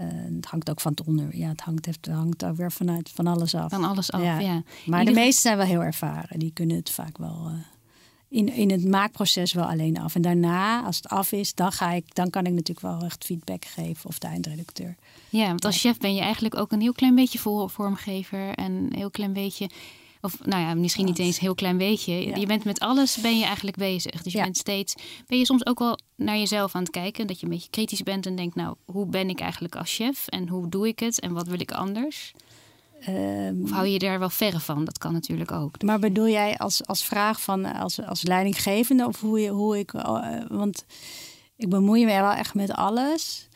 Uh, 0.00 0.06
het 0.36 0.46
hangt 0.46 0.70
ook 0.70 0.80
van 0.80 0.90
het 0.90 1.06
onder. 1.06 1.36
Ja, 1.36 1.48
het 1.48 1.60
hangt, 1.60 1.86
het 1.86 2.06
hangt 2.06 2.44
ook 2.44 2.56
weer 2.56 2.72
vanuit 2.72 3.10
van 3.10 3.26
alles 3.26 3.54
af. 3.54 3.70
Van 3.70 3.84
alles 3.84 4.12
af, 4.12 4.22
ja. 4.22 4.62
Maar 4.86 5.04
de 5.04 5.12
meesten 5.12 5.42
zijn 5.42 5.56
wel 5.56 5.66
heel 5.66 5.82
ervaren. 5.82 6.38
Die 6.38 6.52
kunnen 6.52 6.76
het 6.76 6.90
vaak 6.90 7.18
wel 7.18 7.50
in, 8.34 8.48
in 8.48 8.70
het 8.70 8.84
maakproces 8.84 9.52
wel 9.52 9.64
alleen 9.64 9.98
af. 9.98 10.14
En 10.14 10.22
daarna, 10.22 10.82
als 10.84 10.96
het 10.96 11.08
af 11.08 11.32
is, 11.32 11.54
dan, 11.54 11.72
ga 11.72 11.92
ik, 11.92 12.14
dan 12.14 12.30
kan 12.30 12.46
ik 12.46 12.52
natuurlijk 12.52 12.86
wel 12.86 13.02
echt 13.04 13.24
feedback 13.24 13.64
geven 13.64 14.08
of 14.08 14.18
de 14.18 14.26
eindredacteur. 14.26 14.96
Ja, 15.28 15.46
want 15.46 15.64
als 15.64 15.80
chef 15.80 15.98
ben 15.98 16.14
je 16.14 16.20
eigenlijk 16.20 16.56
ook 16.56 16.72
een 16.72 16.80
heel 16.80 16.92
klein 16.92 17.14
beetje 17.14 17.38
vormgever 17.66 18.54
en 18.54 18.72
een 18.72 18.92
heel 18.94 19.10
klein 19.10 19.32
beetje 19.32 19.70
of 20.24 20.44
nou 20.44 20.62
ja, 20.62 20.74
misschien 20.74 21.04
niet 21.04 21.18
eens 21.18 21.36
een 21.36 21.42
heel 21.42 21.54
klein 21.54 21.78
beetje. 21.78 22.12
Je 22.38 22.46
bent 22.46 22.64
met 22.64 22.80
alles 22.80 23.16
ben 23.16 23.38
je 23.38 23.44
eigenlijk 23.44 23.76
bezig. 23.76 24.22
Dus 24.22 24.32
je 24.32 24.42
bent 24.42 24.56
steeds. 24.56 24.94
Ben 25.26 25.38
je 25.38 25.44
soms 25.44 25.66
ook 25.66 25.78
wel 25.78 25.98
naar 26.16 26.36
jezelf 26.36 26.74
aan 26.74 26.82
het 26.82 26.90
kijken. 26.90 27.26
Dat 27.26 27.40
je 27.40 27.46
een 27.46 27.52
beetje 27.52 27.70
kritisch 27.70 28.02
bent 28.02 28.26
en 28.26 28.36
denkt, 28.36 28.54
nou, 28.54 28.76
hoe 28.84 29.06
ben 29.06 29.28
ik 29.28 29.40
eigenlijk 29.40 29.76
als 29.76 29.94
chef? 29.94 30.26
En 30.28 30.48
hoe 30.48 30.68
doe 30.68 30.88
ik 30.88 30.98
het? 30.98 31.20
En 31.20 31.32
wat 31.32 31.46
wil 31.46 31.60
ik 31.60 31.72
anders? 31.72 32.32
Um, 33.08 33.62
of 33.62 33.70
hou 33.70 33.86
je 33.86 33.98
daar 33.98 34.18
wel 34.18 34.30
verre 34.30 34.60
van? 34.60 34.84
Dat 34.84 34.98
kan 34.98 35.12
natuurlijk 35.12 35.52
ook. 35.52 35.82
Maar 35.82 35.98
bedoel 35.98 36.28
jij 36.28 36.58
als, 36.58 36.86
als 36.86 37.04
vraag 37.04 37.40
van 37.40 37.64
als, 37.64 38.02
als 38.02 38.22
leidinggevende 38.22 39.06
of 39.06 39.20
hoe, 39.20 39.40
je, 39.40 39.48
hoe 39.48 39.78
ik. 39.78 39.92
Uh, 39.92 40.26
want 40.48 40.84
ik 41.56 41.68
bemoei 41.68 42.04
me 42.04 42.20
wel 42.20 42.32
echt 42.32 42.54
met 42.54 42.72
alles. 42.72 43.48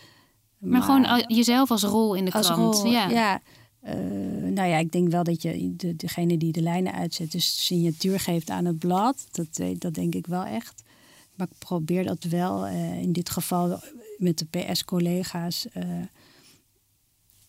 Maar, 0.58 0.70
maar 0.70 0.82
gewoon 0.82 1.24
jezelf 1.26 1.70
als 1.70 1.82
rol 1.82 2.14
in 2.14 2.24
de 2.24 2.30
krant. 2.30 2.76
Rol, 2.76 2.86
ja. 2.86 3.08
ja. 3.08 3.40
Uh, 3.88 4.52
nou 4.52 4.68
ja, 4.68 4.76
ik 4.76 4.92
denk 4.92 5.08
wel 5.08 5.24
dat 5.24 5.42
je 5.42 5.76
de, 5.76 5.96
degene 5.96 6.36
die 6.36 6.52
de 6.52 6.62
lijnen 6.62 6.92
uitzet, 6.92 7.32
dus 7.32 7.66
signatuur 7.66 8.20
geeft 8.20 8.50
aan 8.50 8.64
het 8.64 8.78
blad. 8.78 9.28
Dat, 9.30 9.60
dat 9.78 9.94
denk 9.94 10.14
ik 10.14 10.26
wel 10.26 10.44
echt. 10.44 10.82
Maar 11.34 11.46
ik 11.50 11.58
probeer 11.58 12.04
dat 12.04 12.24
wel 12.24 12.66
uh, 12.66 13.02
in 13.02 13.12
dit 13.12 13.30
geval 13.30 13.80
met 14.16 14.38
de 14.38 14.44
PS-collega's. 14.44 15.66
Uh, 15.76 15.84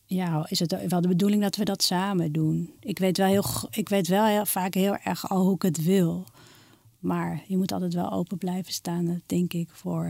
ja, 0.06 0.45
is 0.49 0.60
het 0.60 0.88
wel 0.88 1.02
de 1.02 1.08
bedoeling 1.08 1.41
dat 1.41 1.56
we 1.56 1.65
dat 1.65 1.84
samen 1.84 2.32
doen. 2.32 2.73
Ik 2.80 2.99
weet 2.99 3.17
wel, 3.17 3.28
heel, 3.28 3.45
ik 3.71 3.89
weet 3.89 4.08
wel 4.08 4.25
heel, 4.25 4.45
vaak 4.45 4.73
heel 4.73 4.95
erg 4.95 5.30
al 5.30 5.43
hoe 5.43 5.56
ik 5.56 5.62
het 5.62 5.84
wil. 5.84 6.25
Maar 6.99 7.43
je 7.47 7.58
moet 7.58 7.71
altijd 7.71 7.93
wel 7.93 8.12
open 8.12 8.38
blijven 8.38 8.73
staan, 8.73 9.21
denk 9.25 9.54
ik, 9.54 9.69
voor. 9.71 10.06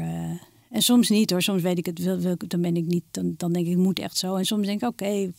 en 0.70 0.82
soms 0.82 1.10
niet 1.10 1.30
hoor. 1.30 1.42
Soms 1.42 1.62
weet 1.62 1.78
ik 1.78 1.86
het, 1.86 2.00
wil, 2.00 2.38
dan 2.48 2.62
ben 2.62 2.76
ik 2.76 2.86
niet. 2.86 3.04
Dan, 3.12 3.34
dan 3.38 3.54
denk 3.54 3.66
ik, 3.66 3.72
het 3.72 3.82
moet 3.82 4.00
echt 4.00 4.18
zo. 4.18 4.36
En 4.36 4.46
soms 4.46 4.66
denk 4.66 4.82
ik, 4.82 4.88
oké, 4.88 5.32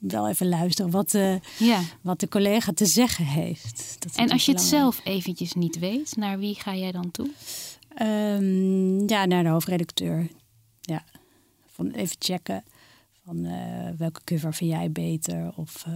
wel 0.00 0.28
even 0.28 0.48
luisteren 0.48 0.90
wat, 0.90 1.14
uh, 1.14 1.34
ja. 1.58 1.80
wat 2.00 2.20
de 2.20 2.28
collega 2.28 2.72
te 2.72 2.86
zeggen 2.86 3.24
heeft. 3.24 3.96
Dat 3.98 4.14
en 4.14 4.30
als 4.30 4.44
je 4.44 4.52
het 4.52 4.60
zelf 4.60 5.00
eventjes 5.04 5.52
niet 5.52 5.78
weet, 5.78 6.16
naar 6.16 6.38
wie 6.38 6.54
ga 6.54 6.74
jij 6.74 6.92
dan 6.92 7.10
toe? 7.10 7.30
Um, 8.02 9.08
ja, 9.08 9.24
naar 9.24 9.42
de 9.42 9.48
hoofdredacteur. 9.48 10.28
Ja, 10.80 11.04
van 11.66 11.90
even 11.90 12.16
checken 12.18 12.64
van 13.24 13.44
uh, 13.44 13.90
welke 13.96 14.20
cover 14.24 14.54
vind 14.54 14.70
jij 14.70 14.92
beter 14.92 15.52
of 15.56 15.84
uh, 15.88 15.94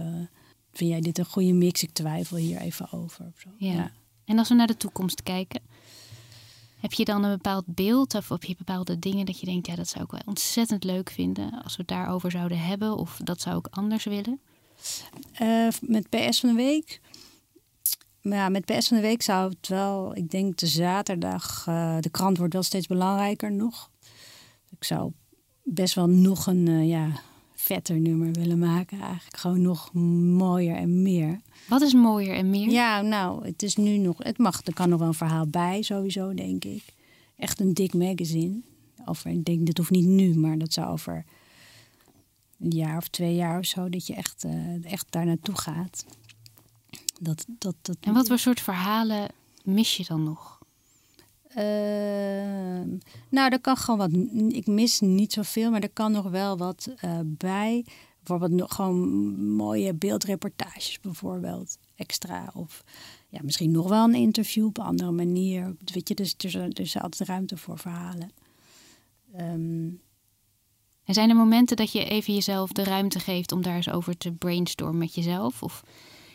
vind 0.71 0.89
jij 0.89 1.01
dit 1.01 1.17
een 1.17 1.25
goede 1.25 1.53
mix? 1.53 1.83
Ik 1.83 1.91
twijfel 1.91 2.37
hier 2.37 2.57
even 2.57 2.91
over. 2.91 3.25
Of 3.25 3.39
zo. 3.39 3.49
Ja. 3.57 3.73
ja. 3.73 3.91
En 4.25 4.37
als 4.37 4.49
we 4.49 4.55
naar 4.55 4.67
de 4.67 4.77
toekomst 4.77 5.23
kijken, 5.23 5.61
heb 6.83 6.93
je 6.93 7.05
dan 7.05 7.23
een 7.23 7.31
bepaald 7.31 7.63
beeld 7.67 8.15
of 8.15 8.29
heb 8.29 8.43
je 8.43 8.55
bepaalde 8.57 8.99
dingen 8.99 9.25
dat 9.25 9.39
je 9.39 9.45
denkt, 9.45 9.67
ja, 9.67 9.75
dat 9.75 9.87
zou 9.87 10.03
ik 10.03 10.11
wel 10.11 10.21
ontzettend 10.25 10.83
leuk 10.83 11.09
vinden 11.09 11.63
als 11.63 11.75
we 11.75 11.81
het 11.81 11.87
daarover 11.87 12.31
zouden 12.31 12.59
hebben 12.59 12.97
of 12.97 13.19
dat 13.23 13.41
zou 13.41 13.57
ik 13.57 13.67
anders 13.69 14.03
willen? 14.03 14.41
Uh, 15.41 15.67
met 15.81 16.09
PS 16.09 16.39
van 16.39 16.49
de 16.49 16.55
week. 16.55 17.01
Ja, 18.21 18.49
met 18.49 18.65
PS 18.65 18.87
van 18.87 18.97
de 18.97 19.03
week 19.03 19.21
zou 19.21 19.49
het 19.49 19.67
wel, 19.67 20.15
ik 20.15 20.31
denk 20.31 20.57
de 20.57 20.67
zaterdag, 20.67 21.65
uh, 21.69 21.97
de 21.99 22.09
krant 22.09 22.37
wordt 22.37 22.53
wel 22.53 22.63
steeds 22.63 22.87
belangrijker 22.87 23.51
nog. 23.51 23.89
Ik 24.69 24.83
zou 24.83 25.11
best 25.63 25.95
wel 25.95 26.07
nog 26.07 26.47
een 26.47 26.67
uh, 26.69 26.87
ja, 26.87 27.07
vetter 27.63 27.99
nummer 27.99 28.31
willen 28.31 28.59
maken. 28.59 28.99
Eigenlijk 29.01 29.37
gewoon 29.37 29.61
nog 29.61 29.93
mooier 29.93 30.75
en 30.75 31.01
meer. 31.01 31.41
Wat 31.67 31.81
is 31.81 31.93
mooier 31.93 32.35
en 32.35 32.49
meer? 32.49 32.69
Ja, 32.69 33.01
nou, 33.01 33.45
het 33.45 33.63
is 33.63 33.75
nu 33.75 33.97
nog. 33.97 34.17
Het 34.17 34.37
mag, 34.37 34.65
er 34.65 34.73
kan 34.73 34.89
nog 34.89 34.99
wel 34.99 35.07
een 35.07 35.13
verhaal 35.13 35.47
bij, 35.47 35.81
sowieso, 35.81 36.33
denk 36.33 36.63
ik. 36.63 36.83
Echt 37.37 37.59
een 37.59 37.73
dik 37.73 37.93
magazine. 37.93 38.61
Over, 39.05 39.31
ik 39.31 39.45
denk, 39.45 39.65
dat 39.65 39.77
hoeft 39.77 39.89
niet 39.89 40.05
nu, 40.05 40.37
maar 40.37 40.57
dat 40.57 40.73
zou 40.73 40.91
over 40.91 41.25
een 42.59 42.71
jaar 42.71 42.97
of 42.97 43.07
twee 43.07 43.35
jaar 43.35 43.59
of 43.59 43.65
zo, 43.65 43.89
dat 43.89 44.07
je 44.07 44.13
echt, 44.13 44.43
uh, 44.45 44.91
echt 44.91 45.05
daar 45.09 45.25
naartoe 45.25 45.57
gaat. 45.57 46.05
Dat, 47.19 47.45
dat, 47.47 47.75
dat, 47.81 47.97
en 47.99 48.13
wat 48.13 48.27
voor 48.27 48.39
soort 48.39 48.61
verhalen 48.61 49.29
mis 49.63 49.97
je 49.97 50.05
dan 50.07 50.23
nog? 50.23 50.62
Uh, 51.57 52.97
nou, 53.29 53.51
er 53.51 53.61
kan 53.61 53.77
gewoon 53.77 53.99
wat. 53.99 54.53
Ik 54.53 54.67
mis 54.67 54.99
niet 54.99 55.33
zoveel, 55.33 55.71
maar 55.71 55.81
er 55.81 55.89
kan 55.89 56.11
nog 56.11 56.29
wel 56.29 56.57
wat 56.57 56.87
uh, 57.05 57.19
bij. 57.23 57.85
Bijvoorbeeld 58.17 58.59
nog 58.59 58.75
gewoon 58.75 58.99
mooie 59.55 59.93
beeldreportages 59.93 60.99
bijvoorbeeld 60.99 61.77
extra. 61.95 62.51
Of 62.53 62.83
ja, 63.29 63.39
misschien 63.43 63.71
nog 63.71 63.89
wel 63.89 64.03
een 64.03 64.15
interview 64.15 64.65
op 64.65 64.77
een 64.77 64.83
andere 64.83 65.11
manier. 65.11 65.75
Weet 65.93 66.07
je, 66.07 66.15
dus 66.15 66.35
er 66.37 66.79
is, 66.79 66.99
altijd 66.99 67.29
ruimte 67.29 67.57
voor 67.57 67.77
verhalen. 67.77 68.31
Um, 69.39 70.01
en 71.03 71.13
zijn 71.13 71.29
er 71.29 71.35
momenten 71.35 71.77
dat 71.77 71.91
je 71.91 72.05
even 72.05 72.33
jezelf 72.33 72.71
de 72.71 72.83
ruimte 72.83 73.19
geeft 73.19 73.51
om 73.51 73.61
daar 73.61 73.75
eens 73.75 73.89
over 73.89 74.17
te 74.17 74.31
brainstormen 74.31 74.97
met 74.97 75.15
jezelf? 75.15 75.63
Of 75.63 75.83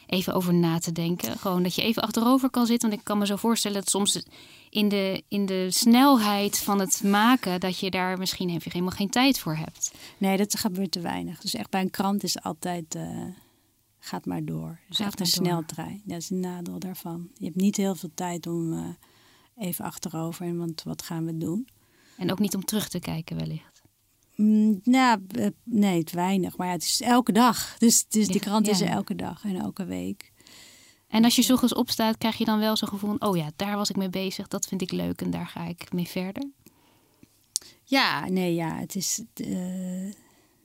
even 0.08 0.34
over 0.34 0.54
na 0.54 0.78
te 0.78 0.92
denken. 0.92 1.38
Gewoon 1.38 1.62
dat 1.62 1.74
je 1.74 1.82
even 1.82 2.02
achterover 2.02 2.50
kan 2.50 2.66
zitten. 2.66 2.88
Want 2.88 3.00
ik 3.00 3.06
kan 3.06 3.18
me 3.18 3.26
zo 3.26 3.36
voorstellen 3.36 3.78
dat 3.78 3.90
soms 3.90 4.22
in 4.70 4.88
de, 4.88 5.22
in 5.28 5.46
de 5.46 5.66
snelheid 5.70 6.58
van 6.58 6.80
het 6.80 7.02
maken, 7.02 7.60
dat 7.60 7.78
je 7.78 7.90
daar 7.90 8.18
misschien 8.18 8.48
even 8.48 8.70
helemaal 8.70 8.94
geen 8.94 9.10
tijd 9.10 9.38
voor 9.38 9.56
hebt. 9.56 9.94
Nee, 10.18 10.36
dat 10.36 10.58
gebeurt 10.58 10.90
te 10.90 11.00
weinig. 11.00 11.40
Dus 11.40 11.54
echt 11.54 11.70
bij 11.70 11.80
een 11.80 11.90
krant 11.90 12.22
is 12.22 12.34
het 12.34 12.42
altijd. 12.42 12.94
Uh, 12.94 13.24
gaat 13.98 14.26
maar 14.26 14.44
door. 14.44 14.80
Dus 14.88 14.98
echt 14.98 15.20
een 15.20 15.26
sneltrein. 15.26 16.02
Dat 16.04 16.16
is 16.16 16.30
een 16.30 16.40
nadeel 16.40 16.78
daarvan. 16.78 17.28
Je 17.34 17.44
hebt 17.44 17.56
niet 17.56 17.76
heel 17.76 17.94
veel 17.94 18.10
tijd 18.14 18.46
om 18.46 18.72
uh, 18.72 18.86
even 19.56 19.84
achterover 19.84 20.46
en 20.46 20.58
want 20.58 20.82
wat 20.82 21.02
gaan 21.02 21.24
we 21.24 21.38
doen. 21.38 21.68
En 22.16 22.32
ook 22.32 22.38
niet 22.38 22.54
om 22.54 22.64
terug 22.64 22.88
te 22.88 22.98
kijken, 22.98 23.36
wellicht. 23.36 23.67
Mm, 24.42 24.80
nou, 24.82 25.20
eh, 25.28 25.46
nee, 25.64 25.98
het 25.98 26.12
weinig. 26.12 26.56
Maar 26.56 26.66
ja, 26.66 26.72
het 26.72 26.82
is 26.82 27.00
elke 27.00 27.32
dag. 27.32 27.78
Dus, 27.78 28.06
dus 28.08 28.26
die 28.26 28.40
krant 28.40 28.68
is 28.68 28.80
er 28.80 28.88
elke 28.88 29.14
dag 29.14 29.44
en 29.44 29.56
elke 29.56 29.84
week. 29.84 30.32
En 31.08 31.24
als 31.24 31.36
je 31.36 31.42
s 31.42 31.50
ochtends 31.50 31.74
opstaat, 31.74 32.18
krijg 32.18 32.36
je 32.36 32.44
dan 32.44 32.58
wel 32.58 32.76
zo'n 32.76 32.88
gevoel 32.88 33.16
van... 33.18 33.28
oh 33.28 33.36
ja, 33.36 33.50
daar 33.56 33.76
was 33.76 33.90
ik 33.90 33.96
mee 33.96 34.10
bezig, 34.10 34.48
dat 34.48 34.66
vind 34.66 34.82
ik 34.82 34.92
leuk 34.92 35.20
en 35.20 35.30
daar 35.30 35.46
ga 35.46 35.66
ik 35.66 35.92
mee 35.92 36.08
verder? 36.08 36.50
Ja, 37.84 38.28
nee, 38.28 38.54
ja, 38.54 38.78
het 38.78 38.94
is... 38.94 39.22
Uh, 39.34 40.12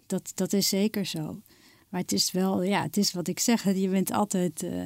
dat, 0.06 0.32
dat 0.36 0.54
is 0.54 0.70
zeker 0.70 1.06
zo. 1.06 1.42
Maar 1.90 2.02
het 2.02 2.12
is 2.12 2.32
wel, 2.32 2.64
ja, 2.64 2.82
het 2.82 2.98
is 2.98 3.14
wat 3.14 3.28
ik 3.28 3.40
zeg. 3.40 3.76
Je 3.76 3.90
bent 3.90 4.12
altijd 4.12 4.64
uh, 4.64 4.84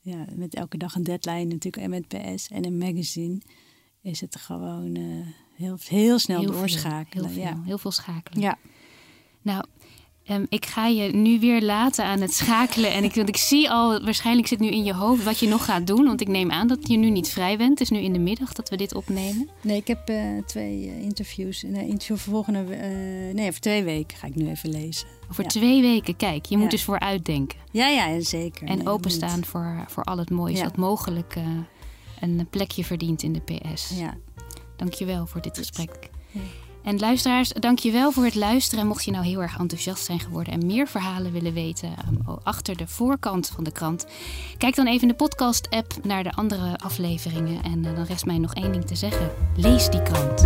ja, 0.00 0.24
met 0.32 0.54
elke 0.54 0.76
dag 0.76 0.94
een 0.94 1.04
deadline 1.04 1.44
natuurlijk. 1.44 1.82
En 1.82 1.90
met 1.90 2.08
PS 2.08 2.48
en 2.48 2.64
een 2.64 2.78
magazine 2.78 3.40
is 4.00 4.20
het 4.20 4.36
gewoon... 4.36 4.96
Uh, 4.96 5.26
heel, 5.56 5.78
heel 5.88 6.18
snel 6.18 6.40
heel 6.40 6.50
doorschakelen. 6.50 7.30
Veel, 7.30 7.42
heel, 7.42 7.52
ja. 7.52 7.62
heel 7.64 7.78
veel 7.78 7.90
schakelen. 7.90 8.42
Ja. 8.42 8.58
Nou, 9.42 9.64
Ehm, 10.26 10.44
ik 10.48 10.66
ga 10.66 10.86
je 10.86 11.14
nu 11.14 11.40
weer 11.40 11.62
laten 11.62 12.04
aan 12.04 12.20
het 12.20 12.34
schakelen. 12.34 12.92
En 12.92 13.04
ik, 13.04 13.14
want 13.14 13.28
ik 13.28 13.36
zie 13.36 13.70
al, 13.70 14.04
waarschijnlijk 14.04 14.48
zit 14.48 14.58
nu 14.58 14.68
in 14.68 14.84
je 14.84 14.94
hoofd 14.94 15.24
wat 15.24 15.38
je 15.38 15.48
nog 15.48 15.64
gaat 15.64 15.86
doen. 15.86 16.04
Want 16.04 16.20
ik 16.20 16.28
neem 16.28 16.50
aan 16.50 16.66
dat 16.66 16.88
je 16.88 16.96
nu 16.96 17.10
niet 17.10 17.28
vrij 17.28 17.56
bent. 17.56 17.70
Het 17.70 17.80
is 17.80 17.90
nu 17.90 17.98
in 17.98 18.12
de 18.12 18.18
middag 18.18 18.52
dat 18.52 18.68
we 18.68 18.76
dit 18.76 18.94
opnemen. 18.94 19.48
Nee, 19.62 19.76
ik 19.76 19.86
heb 19.86 20.10
uh, 20.10 20.42
twee 20.46 20.86
uh, 20.86 21.02
interviews. 21.02 21.62
Een 21.62 21.74
interview 21.74 22.16
voor 22.16 22.32
volgende... 22.32 22.60
Uh, 22.60 23.34
nee, 23.34 23.52
voor 23.52 23.60
twee 23.60 23.84
weken 23.84 24.16
ga 24.16 24.26
ik 24.26 24.34
nu 24.34 24.48
even 24.48 24.70
lezen. 24.70 25.06
Voor 25.28 25.44
ja. 25.44 25.50
twee 25.50 25.80
weken, 25.80 26.16
kijk. 26.16 26.46
Je 26.46 26.56
moet 26.56 26.70
dus 26.70 26.82
vooruitdenken. 26.82 27.58
Ja, 27.70 27.88
ja, 27.88 28.20
zeker. 28.20 28.68
En 28.68 28.78
nee, 28.78 28.88
openstaan 28.88 29.44
voor, 29.44 29.84
voor 29.88 30.04
al 30.04 30.18
het 30.18 30.30
moois 30.30 30.58
ja. 30.58 30.64
wat 30.64 30.76
mogelijk 30.76 31.36
een 32.20 32.46
plekje 32.50 32.84
verdient 32.84 33.22
in 33.22 33.32
de 33.32 33.40
PS. 33.40 33.92
Ja. 33.94 34.14
Dankjewel 34.76 35.26
voor 35.26 35.40
dit 35.40 35.58
gesprek. 35.58 36.10
En 36.86 36.98
luisteraars, 36.98 37.48
dankjewel 37.48 38.12
voor 38.12 38.24
het 38.24 38.34
luisteren. 38.34 38.80
En 38.80 38.86
mocht 38.88 39.04
je 39.04 39.10
nou 39.10 39.24
heel 39.24 39.42
erg 39.42 39.58
enthousiast 39.58 40.04
zijn 40.04 40.20
geworden 40.20 40.52
en 40.52 40.66
meer 40.66 40.88
verhalen 40.88 41.32
willen 41.32 41.52
weten 41.52 41.94
um, 42.08 42.38
achter 42.42 42.76
de 42.76 42.86
voorkant 42.86 43.48
van 43.48 43.64
de 43.64 43.72
krant, 43.72 44.06
kijk 44.58 44.74
dan 44.74 44.86
even 44.86 45.02
in 45.02 45.08
de 45.08 45.14
podcast-app 45.14 45.94
naar 46.02 46.22
de 46.22 46.32
andere 46.32 46.78
afleveringen. 46.78 47.62
En 47.62 47.84
uh, 47.84 47.94
dan 47.94 48.04
rest 48.04 48.26
mij 48.26 48.38
nog 48.38 48.54
één 48.54 48.72
ding 48.72 48.84
te 48.84 48.94
zeggen: 48.94 49.30
lees 49.56 49.88
die 49.88 50.02
krant. 50.02 50.42